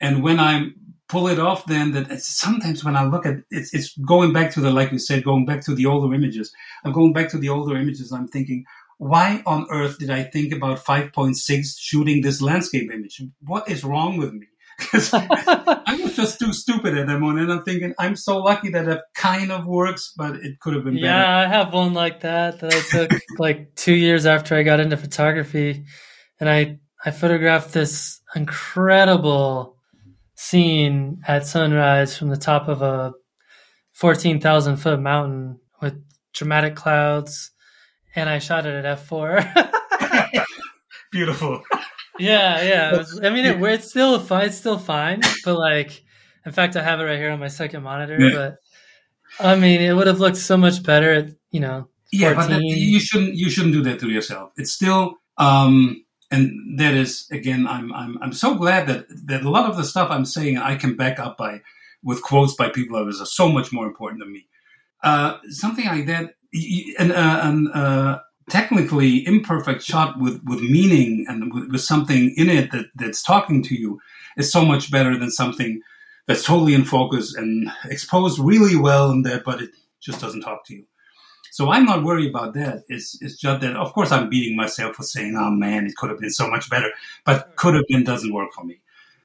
[0.00, 0.70] And when I
[1.08, 4.60] pull it off, then that sometimes when I look at it's, it's going back to
[4.60, 6.52] the like you said, going back to the older images.
[6.84, 8.10] I'm going back to the older images.
[8.10, 8.64] I'm thinking,
[8.98, 13.22] why on earth did I think about 5.6 shooting this landscape image?
[13.40, 14.46] What is wrong with me?
[14.92, 17.50] I was just too stupid at that moment.
[17.50, 20.84] And I'm thinking, I'm so lucky that it kind of works, but it could have
[20.84, 21.06] been better.
[21.06, 24.80] Yeah, I have one like that that I took like two years after I got
[24.80, 25.84] into photography,
[26.40, 29.76] and I I photographed this incredible
[30.34, 33.12] scene at sunrise from the top of a
[33.92, 36.02] fourteen thousand foot mountain with
[36.32, 37.50] dramatic clouds,
[38.14, 39.40] and I shot it at f four.
[41.12, 41.62] Beautiful.
[42.18, 42.96] Yeah, yeah.
[42.96, 44.46] Was, I mean, it, it's still fine.
[44.46, 46.02] It's still fine, but like,
[46.44, 48.18] in fact, I have it right here on my second monitor.
[48.18, 48.34] Yeah.
[48.34, 48.56] But
[49.40, 52.62] I mean, it would have looked so much better at you know Yeah, but that,
[52.62, 54.52] you shouldn't you shouldn't do that to yourself.
[54.56, 59.50] It's still um and that is again I'm I'm I'm so glad that that a
[59.50, 61.60] lot of the stuff I'm saying I can back up by
[62.02, 64.46] with quotes by people that are so much more important than me.
[65.02, 66.34] Uh, something like that,
[66.98, 68.18] And, uh, an uh,
[68.48, 73.62] technically imperfect shot with, with meaning and with, with something in it that, that's talking
[73.62, 74.00] to you
[74.36, 75.80] is so much better than something
[76.26, 79.70] that's totally in focus and exposed really well in that, but it
[80.00, 80.84] just doesn't talk to you.
[81.50, 82.84] So I'm not worried about that.
[82.88, 86.10] It's, it's just that, of course, I'm beating myself for saying, oh man, it could
[86.10, 86.90] have been so much better,
[87.26, 88.80] but could have been doesn't work for me.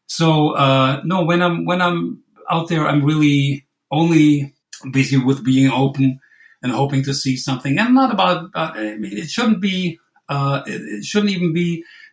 [0.07, 4.53] So, uh, no, when I'm, when I'm out there, I'm really only
[4.91, 6.20] busy with being open
[6.62, 7.80] and hoping to see something.
[7.80, 9.99] And not about, about I mean, it shouldn't be
[10.30, 11.70] Uh, it, it shouldn't even be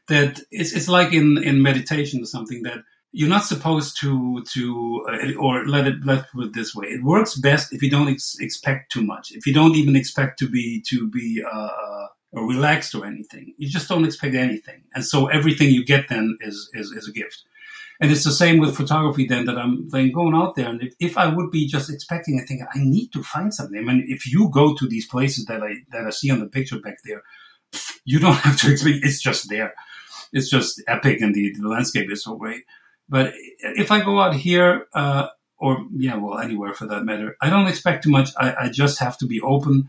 [0.06, 2.78] that it's, it's like in, in meditation or something that
[3.10, 4.62] you're not supposed to to
[5.10, 6.86] uh, or let it put it this way.
[6.94, 9.32] It works best if you don't ex- expect too much.
[9.38, 12.06] If you don't even expect to be to be uh, uh,
[12.54, 13.54] relaxed or anything.
[13.58, 14.80] You just don't expect anything.
[14.94, 17.42] And so everything you get then is is, is a gift
[18.00, 20.68] and it's the same with photography then that I'm then going out there.
[20.68, 23.78] And if, if I would be just expecting I think I need to find something.
[23.78, 26.46] I mean if you go to these places that I that I see on the
[26.46, 27.22] picture back there
[28.04, 29.74] you don't have to expect it's just there.
[30.32, 32.64] It's just epic and the, the landscape is so great.
[33.08, 35.28] But if I go out here, uh,
[35.58, 38.30] or yeah, well, anywhere for that matter, I don't expect too much.
[38.38, 39.88] I, I, just have to be open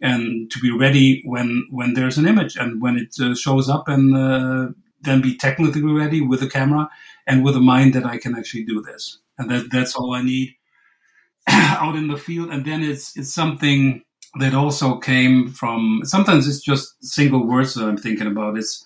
[0.00, 3.88] and to be ready when when there's an image and when it uh, shows up,
[3.88, 4.72] and uh,
[5.06, 6.88] then be technically ready with a camera
[7.26, 9.18] and with a mind that I can actually do this.
[9.38, 10.54] And that that's all I need
[11.48, 12.50] out in the field.
[12.50, 14.02] And then it's it's something
[14.38, 16.02] that also came from.
[16.04, 18.58] Sometimes it's just single words that I'm thinking about.
[18.58, 18.84] It's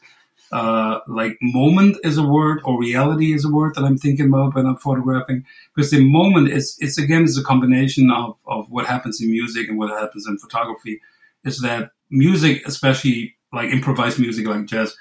[0.52, 4.54] uh, like moment is a word or reality is a word that I'm thinking about
[4.54, 5.44] when I'm photographing
[5.74, 9.68] because the moment is it's again is a combination of, of what happens in music
[9.68, 11.00] and what happens in photography
[11.44, 14.96] is that music especially like improvised music like jazz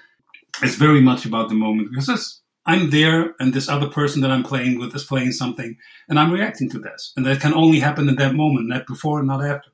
[0.64, 4.44] is very much about the moment because I'm there and this other person that I'm
[4.44, 8.10] playing with is playing something and I'm reacting to this and that can only happen
[8.10, 9.70] in that moment not before not after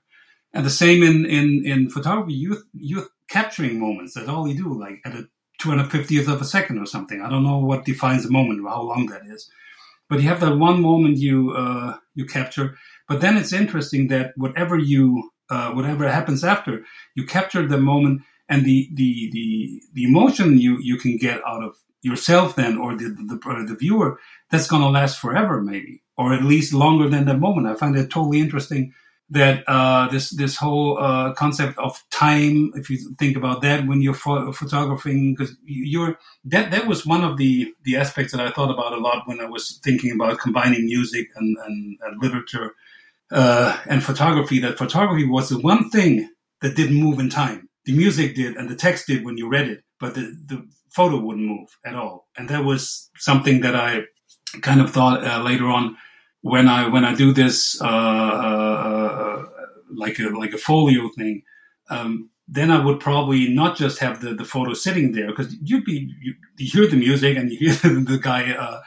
[0.53, 4.79] and the same in in in photography you you're capturing moments that's all you do
[4.79, 5.27] like at a
[5.61, 7.21] 250th of a second or something.
[7.21, 9.49] I don't know what defines a moment, how long that is.
[10.09, 12.77] But you have that one moment you uh, you capture.
[13.07, 18.21] But then it's interesting that whatever you uh, whatever happens after, you capture the moment
[18.49, 22.95] and the the the the emotion you you can get out of yourself then or
[22.95, 24.19] the the, the, the viewer
[24.51, 27.67] that's going to last forever maybe or at least longer than that moment.
[27.67, 28.93] I find it totally interesting
[29.29, 34.01] that uh, this this whole uh, concept of time, if you think about that when
[34.01, 38.51] you're pho- photographing, because you're that that was one of the the aspects that I
[38.51, 42.75] thought about a lot when I was thinking about combining music and and, and literature
[43.31, 44.59] uh, and photography.
[44.59, 46.29] That photography was the one thing
[46.61, 47.69] that didn't move in time.
[47.85, 51.19] The music did, and the text did when you read it, but the the photo
[51.19, 52.27] wouldn't move at all.
[52.37, 54.03] And that was something that I
[54.61, 55.97] kind of thought uh, later on
[56.41, 59.43] when I when I do this uh, uh,
[59.95, 61.41] like a like a folio thing,
[61.89, 65.85] um, then I would probably not just have the, the photo sitting there because you'd
[65.85, 67.73] be you, you, hear the music and you hear
[68.03, 68.81] the, guy uh,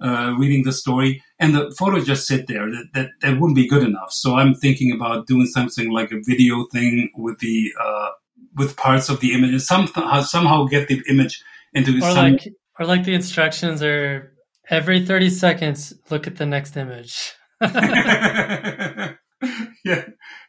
[0.00, 2.68] uh, reading the story and the photo just sit there.
[2.68, 4.10] That, that that wouldn't be good enough.
[4.10, 8.10] So I'm thinking about doing something like a video thing with the uh,
[8.54, 9.86] with parts of the image and some,
[10.22, 11.42] somehow get the image
[11.74, 14.36] into or some, like or like the instructions are
[14.68, 17.34] Every 30 seconds, look at the next image.
[17.60, 19.12] yeah,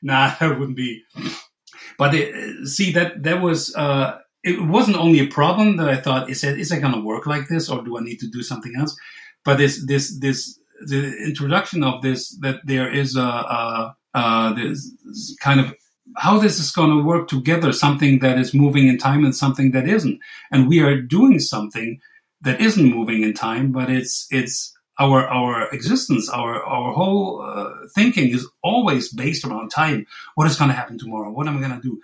[0.02, 1.04] nah, that wouldn't be.
[2.00, 6.30] But it, see, that that was uh, it wasn't only a problem that I thought
[6.30, 8.42] is it is it going to work like this, or do I need to do
[8.42, 8.98] something else?
[9.46, 15.38] But this this this the introduction of this that there is a, a, a this
[15.42, 15.76] kind of
[16.16, 19.72] how this is going to work together, something that is moving in time and something
[19.72, 20.20] that isn't,
[20.52, 22.00] and we are doing something
[22.42, 27.72] that isn't moving in time, but it's it's our our existence, our our whole uh,
[27.94, 30.06] thinking is always based around time.
[30.36, 31.32] What is going to happen tomorrow?
[31.32, 32.02] What am I going to do?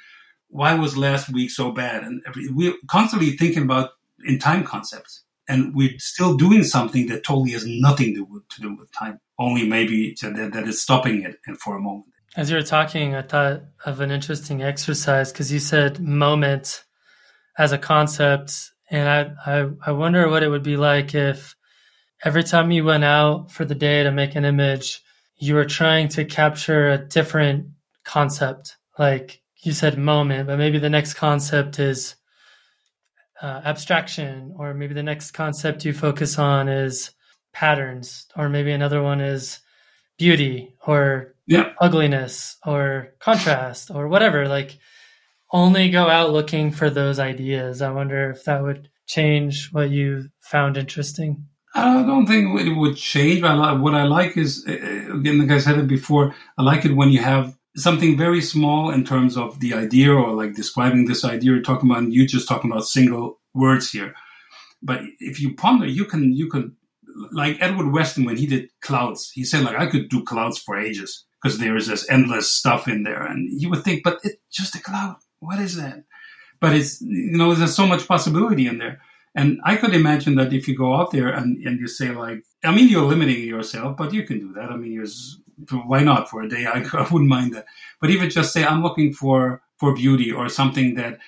[0.49, 2.03] Why was last week so bad?
[2.03, 3.91] And we're constantly thinking about
[4.25, 8.75] in time concepts, and we're still doing something that totally has nothing to, to do
[8.75, 9.19] with time.
[9.39, 12.12] Only maybe that, that is stopping it for a moment.
[12.35, 16.83] As you were talking, I thought of an interesting exercise because you said moment
[17.59, 19.07] as a concept and
[19.45, 21.55] I, I, I wonder what it would be like if
[22.23, 25.01] every time you went out for the day to make an image,
[25.37, 27.67] you were trying to capture a different
[28.03, 28.77] concept.
[28.97, 32.15] Like you said, moment, but maybe the next concept is
[33.41, 37.11] uh, abstraction, or maybe the next concept you focus on is
[37.51, 39.59] patterns, or maybe another one is
[40.17, 41.73] beauty, or yeah.
[41.79, 44.47] ugliness, or contrast, or whatever.
[44.47, 44.77] Like
[45.51, 47.81] only go out looking for those ideas.
[47.81, 51.45] I wonder if that would change what you found interesting.
[51.75, 53.41] I don't think it would change.
[53.41, 54.73] But what I like is, uh,
[55.15, 58.91] again, like I said it before, I like it when you have something very small
[58.91, 62.47] in terms of the idea or like describing this idea you're talking about, you just
[62.47, 64.13] talking about single words here.
[64.81, 66.75] But if you ponder, you can, you can,
[67.31, 70.77] like Edward Weston when he did clouds, he said like, I could do clouds for
[70.77, 73.21] ages because there is this endless stuff in there.
[73.21, 76.03] And you would think, but it's just a cloud what is that?
[76.59, 79.01] But it's, you know, there's so much possibility in there.
[79.35, 82.43] And I could imagine that if you go out there and, and you say like,
[82.63, 84.71] I mean, you're limiting yourself, but you can do that.
[84.71, 85.03] I mean,
[85.85, 86.65] why not for a day?
[86.73, 87.65] I, I wouldn't mind that.
[87.99, 91.19] But even just say, I'm looking for, for beauty or something that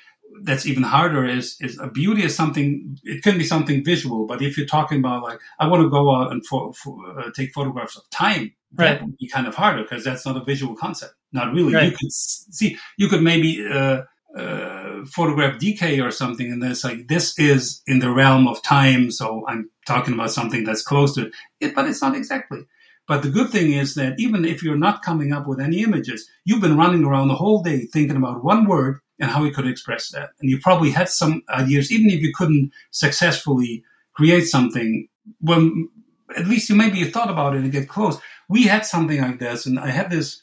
[0.44, 4.42] that's even harder is is a beauty is something it can be something visual but
[4.42, 7.54] if you're talking about like i want to go out and fo- fo- uh, take
[7.54, 9.00] photographs of time right.
[9.00, 11.92] that would be kind of harder because that's not a visual concept not really right.
[11.92, 14.02] you could see you could maybe uh,
[14.38, 19.12] uh, photograph decay or something and it's like this is in the realm of time
[19.12, 22.66] so i'm talking about something that's close to it but it's not exactly
[23.08, 26.28] but the good thing is that even if you're not coming up with any images,
[26.44, 29.68] you've been running around the whole day thinking about one word and how you could
[29.68, 30.32] express that.
[30.42, 35.08] And you probably had some ideas, even if you couldn't successfully create something.
[35.40, 35.90] When
[36.36, 38.18] at least you maybe you thought about it and get close.
[38.50, 40.42] We had something like this, and I had this.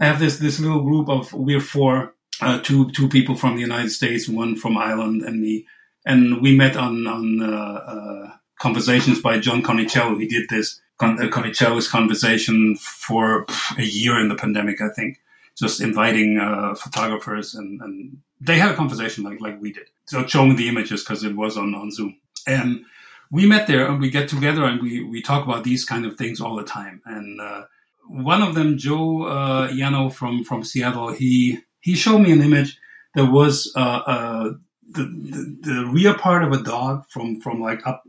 [0.00, 3.62] I have this this little group of we're four, uh, two two people from the
[3.62, 5.66] United States, one from Ireland, and me,
[6.06, 10.18] and we met on on uh, uh, conversations by John Conicello.
[10.20, 15.20] He did this con- uh, Conicello's conversation for a year in the pandemic, I think,
[15.58, 20.26] just inviting uh, photographers and, and they had a conversation like like we did, so
[20.26, 22.16] showing the images because it was on on Zoom
[22.46, 22.84] and
[23.30, 26.16] we met there and we get together and we, we talk about these kind of
[26.16, 27.02] things all the time.
[27.04, 27.64] And uh,
[28.06, 32.78] one of them, Joe uh, Yano from, from Seattle, he he showed me an image
[33.14, 34.52] that was uh, uh,
[34.90, 38.02] the, the, the rear part of a dog from from like up.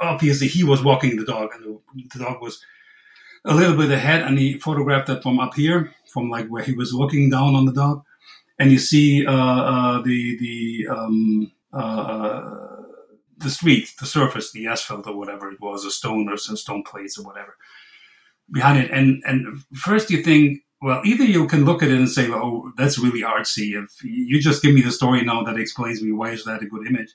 [0.00, 2.62] Obviously, he was walking the dog, and the, the dog was
[3.44, 6.72] a little bit ahead, and he photographed that from up here, from like where he
[6.72, 8.04] was looking down on the dog,
[8.58, 12.77] and you see uh, uh, the the um, uh,
[13.38, 16.82] the street, the surface, the asphalt or whatever it was, a stone or some stone
[16.82, 17.56] plates or whatever
[18.50, 18.90] behind it.
[18.90, 22.72] And and first you think, well, either you can look at it and say, oh,
[22.76, 23.82] that's really artsy.
[23.82, 26.66] If you just give me the story now that explains me why is that a
[26.66, 27.14] good image,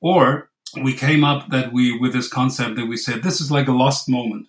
[0.00, 0.50] or
[0.82, 3.72] we came up that we with this concept that we said this is like a
[3.72, 4.46] lost moment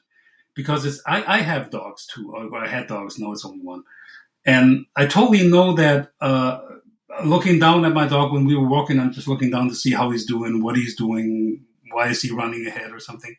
[0.55, 2.33] because it's I, I have dogs too.
[2.33, 3.19] Or I had dogs.
[3.19, 3.83] No, it's only one,
[4.45, 6.11] and I totally know that.
[6.19, 6.59] Uh,
[7.23, 9.91] looking down at my dog when we were walking, I'm just looking down to see
[9.91, 13.35] how he's doing, what he's doing, why is he running ahead or something.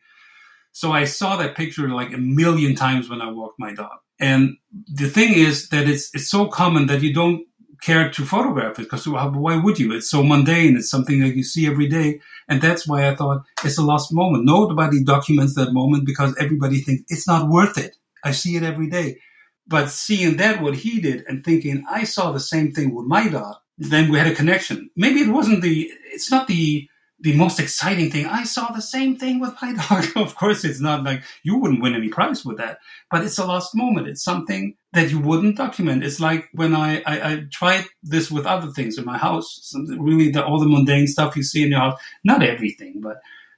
[0.71, 3.97] So I saw that picture like a million times when I walked my dog.
[4.19, 4.57] And
[4.93, 7.45] the thing is that it's it's so common that you don't
[7.81, 9.93] care to photograph it because why would you?
[9.93, 10.77] It's so mundane.
[10.77, 14.13] It's something that you see every day, and that's why I thought it's a lost
[14.13, 14.45] moment.
[14.45, 17.97] Nobody documents that moment because everybody thinks it's not worth it.
[18.23, 19.19] I see it every day.
[19.67, 23.27] But seeing that what he did and thinking I saw the same thing with my
[23.27, 24.89] dog, then we had a connection.
[24.95, 26.87] Maybe it wasn't the, it's not the,
[27.19, 28.25] the most exciting thing.
[28.25, 30.05] I saw the same thing with my dog.
[30.15, 33.45] of course, it's not like you wouldn't win any prize with that, but it's a
[33.45, 34.07] lost moment.
[34.07, 36.03] It's something that you wouldn't document.
[36.03, 40.01] It's like when I, I, I tried this with other things in my house, Something
[40.01, 43.17] really the, all the mundane stuff you see in your house, not everything, but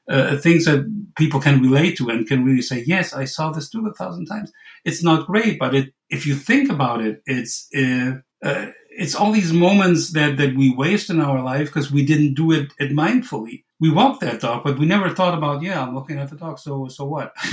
[0.09, 0.86] uh, things that
[1.18, 4.28] people can relate to and can really say, yes, I saw this too a thousand
[4.28, 4.51] times.
[4.86, 8.68] It's not great, but it, if you think about it, it's, uh, uh,
[8.98, 12.52] it's all these moments that, that we waste in our life because we didn't do
[12.52, 13.64] it, it mindfully.
[13.80, 16.58] We walked that dog, but we never thought about, yeah, I'm looking at the dog.
[16.58, 17.32] So, so what?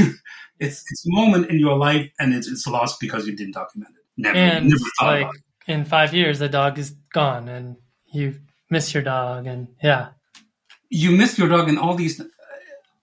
[0.58, 3.94] it's, it's a moment in your life and it's, it's lost because you didn't document
[3.94, 4.04] it.
[4.16, 5.72] Never, and never thought like about it.
[5.72, 7.76] in five years, the dog is gone, and
[8.06, 8.40] you
[8.70, 10.10] miss your dog, and yeah,
[10.88, 12.22] You miss your dog in all these,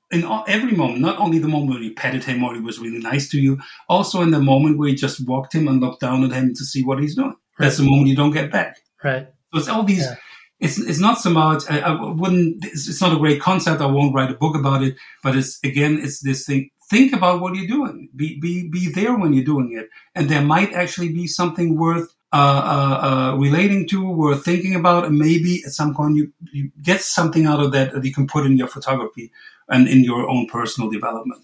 [0.09, 2.79] in all, every moment, not only the moment when you petted him or he was
[2.79, 5.99] really nice to you, also in the moment where you just walked him and looked
[5.99, 7.35] down at him to see what he's doing.
[7.61, 8.77] That's the moment you don't get back.
[9.03, 10.05] right, So it's all these.
[10.05, 10.15] Yeah.
[10.59, 11.63] It's it's not so much.
[11.69, 12.63] I, I wouldn't.
[12.65, 13.81] It's, it's not a great concept.
[13.81, 14.95] I won't write a book about it.
[15.23, 16.69] But it's again, it's this thing.
[16.87, 18.09] Think about what you're doing.
[18.15, 22.13] Be be be there when you're doing it, and there might actually be something worth
[22.33, 26.71] uh, uh, uh, relating to, worth thinking about, and maybe at some point you you
[26.81, 29.31] get something out of that that you can put in your photography
[29.67, 31.43] and in your own personal development.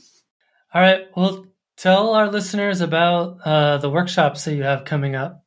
[0.73, 1.07] all right.
[1.15, 1.45] Well,
[1.75, 5.43] tell our listeners about uh, the workshops that you have coming up.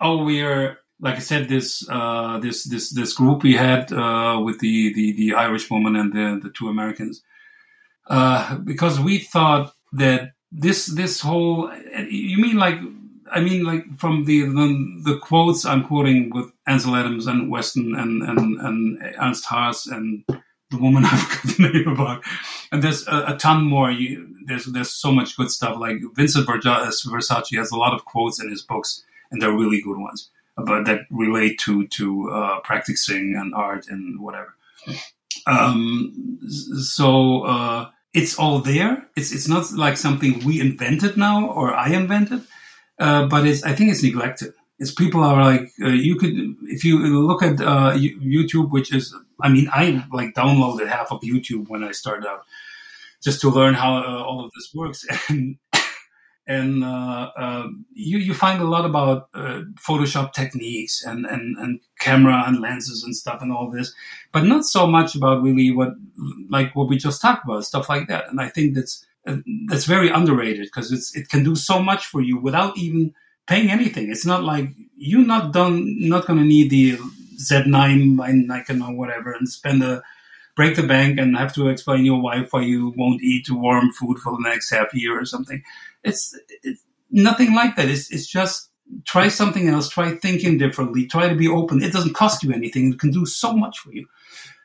[0.00, 4.40] Oh, we are like I said, this uh, this this this group we had uh,
[4.42, 7.22] with the, the the Irish woman and the the two Americans,
[8.08, 11.70] uh, because we thought that this this whole
[12.08, 12.78] you mean like
[13.30, 17.94] I mean like from the the, the quotes I'm quoting with Ansel Adams and Weston
[17.96, 20.24] and and and Ernst Haas and
[20.70, 22.24] the woman I've got the name about,
[22.72, 23.90] and there's a, a ton more.
[23.90, 25.78] You, there's there's so much good stuff.
[25.78, 29.02] Like Vincent Versa- Versace has a lot of quotes in his books,
[29.34, 34.20] and they're really good ones about that relate to to uh, practicing and art and
[34.20, 34.54] whatever.
[35.46, 36.38] Um,
[36.80, 39.08] so uh, it's all there.
[39.16, 42.42] It's it's not like something we invented now or I invented,
[43.00, 44.54] uh, but it's I think it's neglected.
[44.78, 46.34] It's people are like uh, you could
[46.68, 51.22] if you look at uh, YouTube, which is I mean I like downloaded half of
[51.22, 52.44] YouTube when I started out
[53.24, 55.56] just to learn how uh, all of this works and
[56.46, 61.80] and uh, uh, you you find a lot about uh, Photoshop techniques and, and and
[61.98, 63.94] camera and lenses and stuff and all this,
[64.32, 65.94] but not so much about really what
[66.50, 68.28] like what we just talked about stuff like that.
[68.28, 69.36] And I think that's uh,
[69.68, 73.14] that's very underrated because it's it can do so much for you without even
[73.46, 74.10] paying anything.
[74.10, 76.98] It's not like you're not done not going to need the
[77.38, 80.02] Z9 by Nikon or whatever and spend a
[80.56, 84.18] break the bank and have to explain your wife why you won't eat warm food
[84.18, 85.62] for the next half year or something.
[86.04, 87.88] It's, it's nothing like that.
[87.88, 88.70] It's, it's just
[89.04, 91.82] try something else, try thinking differently, try to be open.
[91.82, 92.92] It doesn't cost you anything.
[92.92, 94.06] It can do so much for you.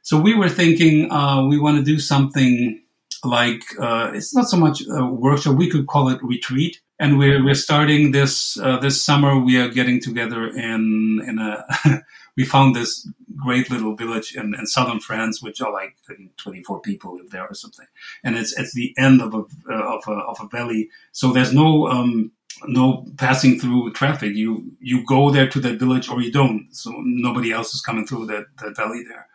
[0.02, 2.82] So we were thinking uh, we want to do something
[3.24, 5.58] like uh, it's not so much a workshop.
[5.58, 6.80] We could call it retreat.
[7.02, 9.40] And we're, we're starting this uh, this summer.
[9.40, 11.66] We are getting together in in a
[12.38, 15.96] we found this great little village in, in southern France, which are like
[16.38, 17.88] 24 people live there or something.
[18.24, 20.90] And it's at the end of a, uh, of a, of a valley.
[21.12, 22.32] So there's no, um,
[22.66, 24.36] no passing through traffic.
[24.36, 26.68] You, you go there to that village or you don't.
[26.72, 29.28] So nobody else is coming through that, that valley there.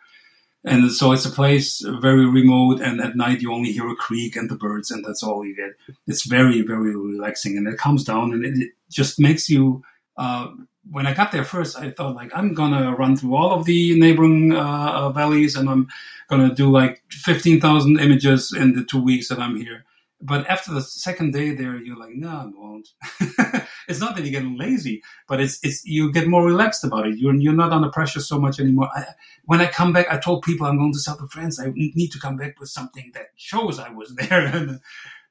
[0.67, 4.35] And so it's a place very remote, and at night you only hear a creek
[4.35, 5.73] and the birds, and that's all you get.
[6.07, 9.83] It's very, very relaxing, and it comes down, and it, it just makes you
[10.17, 10.47] uh,
[10.89, 13.99] when I got there first, I thought like I'm gonna run through all of the
[13.99, 15.87] neighboring uh, uh valleys, and I'm
[16.29, 19.85] gonna do like fifteen thousand images in the two weeks that I'm here.
[20.21, 22.87] But after the second day there, you're like, no, I won't.
[23.87, 27.17] it's not that you're getting lazy, but it's it's you get more relaxed about it.
[27.17, 28.89] You're you're not under pressure so much anymore.
[28.95, 29.05] I,
[29.43, 31.59] when I come back, I told people I'm going to south of France.
[31.59, 34.45] I need to come back with something that shows I was there.
[34.45, 34.79] and,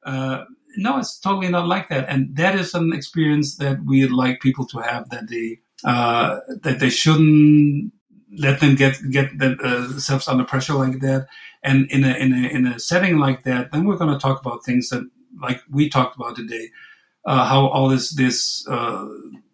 [0.05, 0.45] uh,
[0.77, 2.09] no, it's totally not like that.
[2.09, 6.81] And that is an experience that we'd like people to have that they, uh, that
[6.81, 7.93] they shouldn't
[8.37, 11.27] let them get, get themselves uh, under pressure like that.
[11.63, 14.41] And in a, in a, in a setting like that, then we're going to talk
[14.41, 15.09] about things that,
[15.41, 16.71] like we talked about today,
[17.25, 19.07] uh, how all this, this, uh,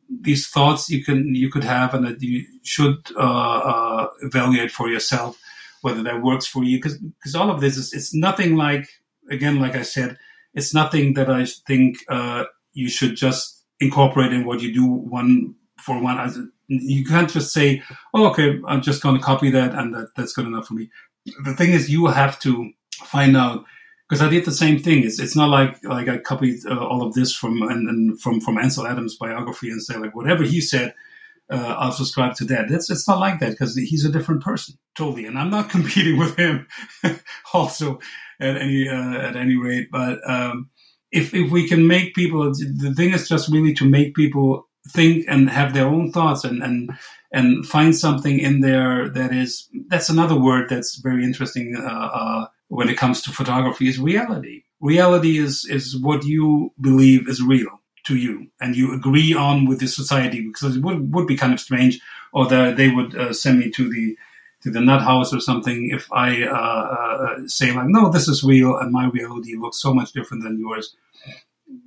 [0.09, 4.89] these thoughts you can, you could have and that you should, uh, uh, evaluate for
[4.89, 5.39] yourself
[5.83, 6.81] whether that works for you.
[6.81, 8.89] Cause, cause all of this is, it's nothing like,
[9.31, 10.19] again, like I said,
[10.55, 15.55] it's nothing that I think uh, you should just incorporate in what you do one
[15.79, 16.53] for one.
[16.69, 17.83] You can't just say,
[18.15, 20.91] "Oh, okay, I'm just going to copy that, and that, that's good enough for me."
[21.45, 22.71] The thing is, you have to
[23.05, 23.65] find out
[24.09, 25.05] because I did the same thing.
[25.05, 28.41] It's it's not like like I copied uh, all of this from and, and, from
[28.41, 30.95] from Ansel Adams' biography and say like whatever he said.
[31.49, 32.71] Uh, I'll subscribe to that.
[32.71, 35.27] It's it's not like that because he's a different person, totally.
[35.27, 36.69] And I'm not competing with him.
[37.53, 37.99] also,
[38.41, 39.89] at any uh, at any rate.
[39.91, 40.71] But um,
[41.13, 45.25] if if we can make people, the thing is just really to make people think
[45.29, 46.91] and have their own thoughts and and
[47.33, 52.47] and find something in there that is that's another word that's very interesting uh, uh,
[52.69, 54.63] when it comes to photography is reality.
[54.81, 59.81] Reality is is what you believe is real to you and you agree on with
[59.81, 62.01] the society because it would, would be kind of strange
[62.33, 64.17] or that they would uh, send me to the
[64.63, 68.45] to the nut house or something if I uh, uh, say like, no, this is
[68.45, 70.95] real and my reality looks so much different than yours.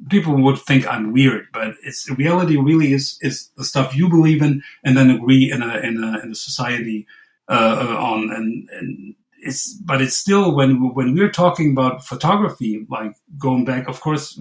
[0.10, 2.58] People would think I'm weird, but it's reality.
[2.58, 6.20] Really, is is the stuff you believe in, and then agree in a in a,
[6.24, 7.06] in a society
[7.50, 8.32] uh, uh on.
[8.32, 13.90] And, and it's but it's still when when we're talking about photography, like going back,
[13.90, 14.40] of course,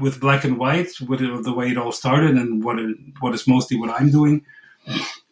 [0.00, 3.46] with black and white, with the way it all started, and what it, what is
[3.46, 4.44] mostly what I'm doing.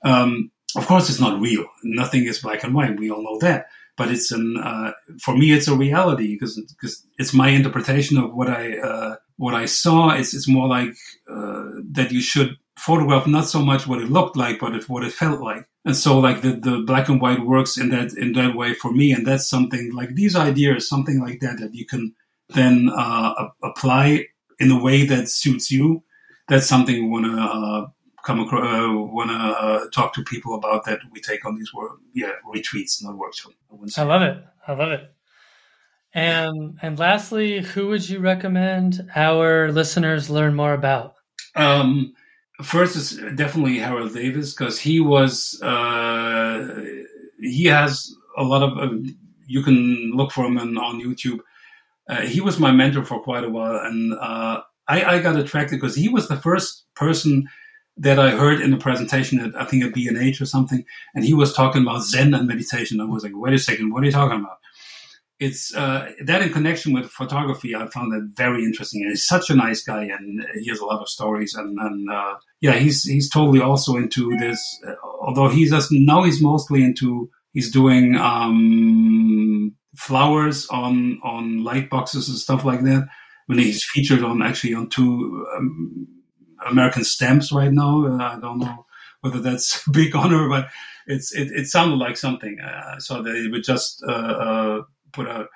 [0.05, 1.65] Um, of course, it's not real.
[1.83, 2.99] Nothing is black and white.
[2.99, 3.67] We all know that.
[3.97, 8.35] But it's an uh, for me, it's a reality because because it's my interpretation of
[8.35, 10.11] what I uh, what I saw.
[10.11, 10.91] It's it's more like
[11.31, 15.13] uh, that you should photograph not so much what it looked like, but what it
[15.13, 15.67] felt like.
[15.85, 18.93] And so, like the, the black and white works in that in that way for
[18.93, 19.13] me.
[19.13, 22.15] And that's something like these ideas, something like that, that you can
[22.51, 24.27] then uh, apply
[24.59, 26.03] in a way that suits you.
[26.49, 27.87] That's something we want to uh,
[28.27, 31.73] come across, uh, want to uh, talk to people about that we take on these
[31.73, 33.55] work, yeah, retreats, not workshops.
[33.97, 34.45] I, I love it.
[34.67, 35.13] I love it.
[36.13, 41.15] And and lastly, who would you recommend our listeners learn more about?
[41.55, 42.15] Um,
[42.63, 46.85] first is definitely Harold Davis because he was uh,
[47.41, 48.95] he has a lot of uh,
[49.47, 51.41] you can look for him on, on YouTube.
[52.09, 55.81] Uh, he was my mentor for quite a while, and uh, I, I got attracted
[55.81, 57.47] because he was the first person
[57.99, 60.85] that I heard in a presentation at I think at B&H or something,
[61.15, 63.01] and he was talking about Zen and meditation.
[63.01, 64.59] I was like, wait a second, what are you talking about?
[65.39, 69.03] It's uh, that in connection with photography, I found that very interesting.
[69.03, 71.55] And he's such a nice guy, and he has a lot of stories.
[71.55, 74.61] And, and uh, yeah, he's he's totally also into this.
[74.87, 81.91] Uh, although he's just now he's mostly into he's doing um, flowers on on light
[81.91, 83.07] boxes and stuff like that
[83.47, 86.07] when he's featured on actually on two um,
[86.69, 88.07] American stamps right now.
[88.07, 88.87] Uh, I don't know
[89.21, 90.69] whether that's a big honor, but
[91.07, 92.59] it's it, it sounded like something.
[92.61, 95.49] Uh, so they would just uh, uh, put out.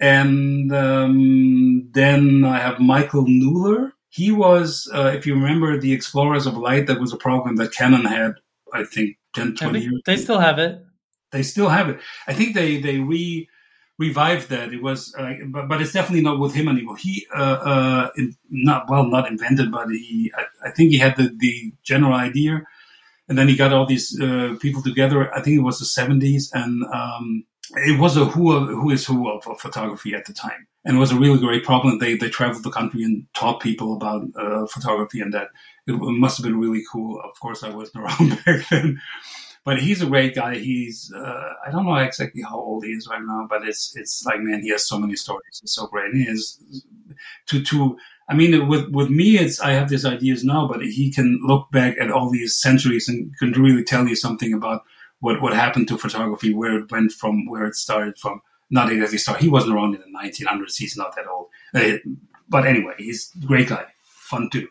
[0.00, 3.92] And um, then I have Michael Newler.
[4.08, 6.86] He was, uh, if you remember, the Explorers of Light.
[6.86, 8.34] That was a program that Canon had,
[8.72, 10.02] I think, 10, 20 years.
[10.04, 10.84] They still have it.
[11.30, 11.98] They still have it.
[12.28, 13.48] I think they they re
[13.98, 14.72] revived that.
[14.72, 16.96] It was, uh, but, but it's definitely not with him anymore.
[16.96, 18.10] He, uh, uh,
[18.50, 22.62] not well, not invented, but he, I, I, think he had the, the general idea,
[23.28, 25.32] and then he got all these uh, people together.
[25.34, 27.44] I think it was the seventies, and um,
[27.76, 31.00] it was a who who is who of, of, photography at the time, and it
[31.00, 31.98] was a really great problem.
[31.98, 35.48] They they traveled the country and taught people about uh, photography, and that
[35.86, 37.20] it must have been really cool.
[37.20, 39.00] Of course, I wasn't around back then
[39.64, 40.56] but he's a great guy.
[40.56, 44.24] He's uh, I don't know exactly how old he is right now, but it's it's
[44.26, 45.60] like man, he has so many stories.
[45.62, 46.14] It's so great.
[46.14, 46.84] he is
[47.46, 47.96] to to.
[48.28, 51.70] I mean, with with me, it's I have these ideas now, but he can look
[51.70, 54.82] back at all these centuries and can really tell you something about
[55.20, 58.42] what what happened to photography, where it went from, where it started from.
[58.70, 59.40] Not exactly start.
[59.40, 60.76] He wasn't around in the 1900s.
[60.76, 61.48] He's not that old.
[61.74, 61.98] Uh,
[62.48, 64.68] but anyway, he's a great guy, fun too.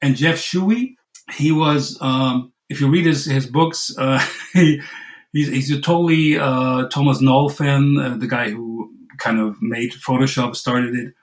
[0.00, 0.96] And Jeff Schewe,
[1.32, 1.98] he was.
[2.00, 4.80] Um, if you read his his books, uh, he,
[5.32, 9.92] he's, he's a totally uh, Thomas Knoll fan, uh, the guy who kind of made
[9.92, 11.14] Photoshop, started it,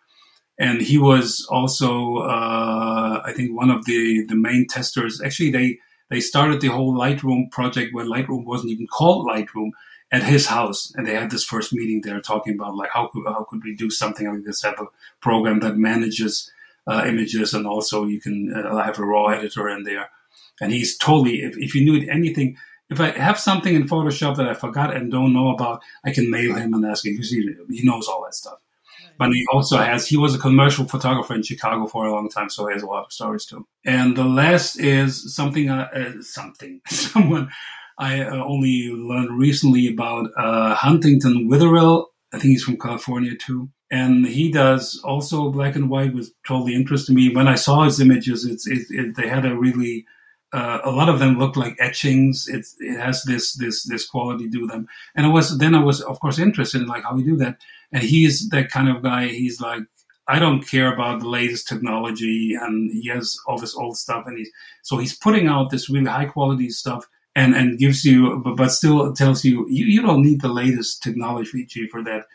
[0.59, 5.21] and he was also uh, I think one of the the main testers.
[5.21, 5.79] Actually, they
[6.09, 9.71] they started the whole Lightroom project when Lightroom wasn't even called Lightroom
[10.11, 13.23] at his house, and they had this first meeting there talking about like how could
[13.25, 14.27] how could we do something?
[14.27, 14.87] Like this, have a
[15.21, 16.51] program that manages
[16.85, 20.09] uh, images, and also you can uh, have a raw editor in there
[20.61, 22.55] and he's totally, if, if you need anything,
[22.89, 26.29] if I have something in Photoshop that I forgot and don't know about, I can
[26.29, 28.59] mail him and ask him because he, he knows all that stuff.
[29.17, 32.49] But he also has, he was a commercial photographer in Chicago for a long time,
[32.49, 33.67] so he has a lot of stories too.
[33.85, 37.49] And the last is something, uh, uh, something, someone
[37.97, 42.07] I uh, only learned recently about, uh, Huntington Witherill.
[42.33, 43.69] I think he's from California too.
[43.91, 47.35] And he does also black and white was totally interesting me.
[47.35, 50.05] When I saw his images, it's, it, it, they had a really,
[50.53, 52.47] uh, a lot of them look like etchings.
[52.47, 54.87] It, it has this this this quality to them.
[55.15, 57.57] And I was then I was of course interested in like how we do that.
[57.91, 59.27] And he's that kind of guy.
[59.27, 59.83] He's like
[60.27, 64.25] I don't care about the latest technology, and he has all this old stuff.
[64.27, 67.07] And he's so he's putting out this really high quality stuff.
[67.33, 71.01] And, and gives you, but, but still tells you, you, you don't need the latest
[71.01, 72.25] technology for that.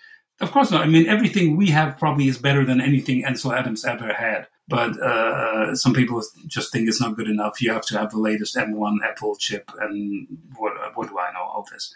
[0.41, 0.81] Of course not.
[0.81, 5.01] I mean, everything we have probably is better than anything Ansel Adams ever had but
[5.01, 7.61] uh, some people just think it's not good enough.
[7.63, 11.43] You have to have the latest M1 Apple chip, and what, what do I know
[11.43, 11.95] all this?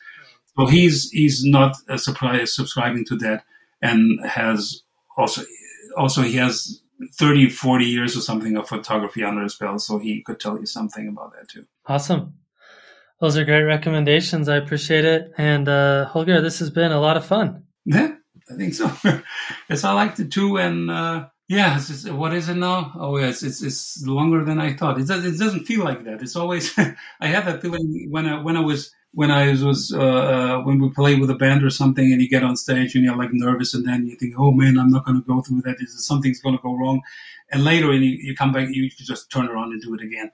[0.57, 3.45] So he's he's not uh, subscribing to that,
[3.81, 4.83] and has
[5.17, 5.43] also
[5.97, 6.81] also he has
[7.15, 10.67] 30, 40 years or something of photography under his belt, so he could tell you
[10.67, 11.67] something about that too.
[11.87, 12.35] Awesome.
[13.21, 14.49] Those are great recommendations.
[14.49, 15.33] I appreciate it.
[15.37, 17.65] And uh, Holger, this has been a lot of fun.
[17.85, 18.15] Yeah,
[18.51, 18.91] I think so.
[19.69, 20.59] yes, I liked it too.
[20.59, 22.93] And uh, yeah, just, what is it now?
[22.95, 25.01] Oh, yes, it's it's longer than I thought.
[25.01, 26.23] It, does, it doesn't feel like that.
[26.23, 26.73] It's always
[27.21, 30.81] I had that feeling when I when I was when I was uh, uh, when
[30.81, 33.33] we play with a band or something, and you get on stage and you're like
[33.33, 35.81] nervous, and then you think, oh man, I'm not going to go through that.
[35.81, 37.03] Is something's going to go wrong?
[37.51, 40.31] And later, and you, you come back, you just turn around and do it again.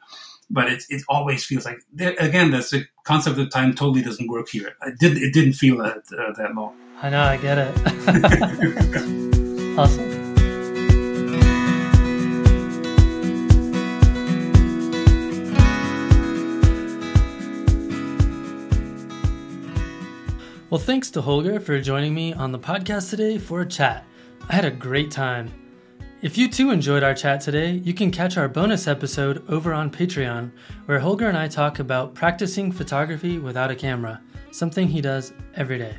[0.50, 4.50] But it it always feels like again, that's the concept of time totally doesn't work
[4.50, 4.76] here.
[4.82, 6.76] It did it didn't feel that uh, that long.
[7.00, 7.74] I know, I get it.
[9.78, 10.05] awesome.
[20.68, 24.04] Well, thanks to Holger for joining me on the podcast today for a chat.
[24.48, 25.52] I had a great time.
[26.22, 29.92] If you too enjoyed our chat today, you can catch our bonus episode over on
[29.92, 30.50] Patreon,
[30.86, 34.20] where Holger and I talk about practicing photography without a camera,
[34.50, 35.98] something he does every day.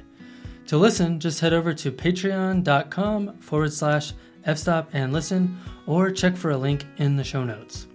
[0.66, 4.12] To listen, just head over to patreon.com forward slash
[4.46, 7.88] fstop and listen, or check for a link in the show notes.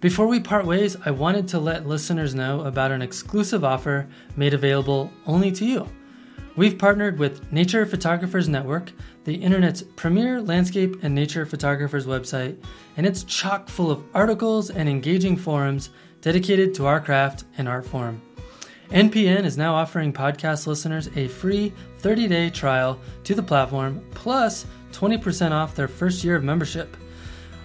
[0.00, 4.54] Before we part ways, I wanted to let listeners know about an exclusive offer made
[4.54, 5.86] available only to you.
[6.56, 8.92] We've partnered with Nature Photographers Network,
[9.24, 12.56] the internet's premier landscape and nature photographers website,
[12.96, 15.90] and it's chock full of articles and engaging forums
[16.22, 18.22] dedicated to our craft and art form.
[18.88, 24.64] NPN is now offering podcast listeners a free 30 day trial to the platform, plus
[24.92, 26.96] 20% off their first year of membership.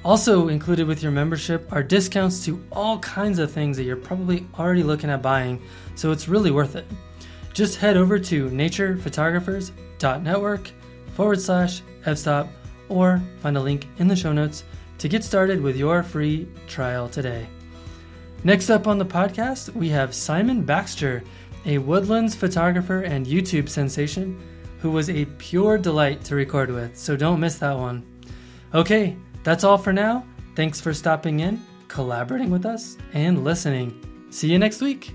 [0.06, 4.46] Also, included with your membership are discounts to all kinds of things that you're probably
[4.60, 5.60] already looking at buying,
[5.96, 6.86] so it's really worth it.
[7.54, 10.70] Just head over to naturephotographers.network
[11.16, 12.48] forward slash fstop
[12.88, 14.64] or find a link in the show notes
[15.00, 17.48] to get started with your free trial today.
[18.44, 21.24] Next up on the podcast, we have Simon Baxter,
[21.66, 24.40] a woodlands photographer and YouTube sensation
[24.82, 28.06] who was a pure delight to record with, so don't miss that one.
[28.76, 30.26] Okay, that's all for now.
[30.56, 33.98] Thanks for stopping in, collaborating with us, and listening.
[34.32, 35.14] See you next week.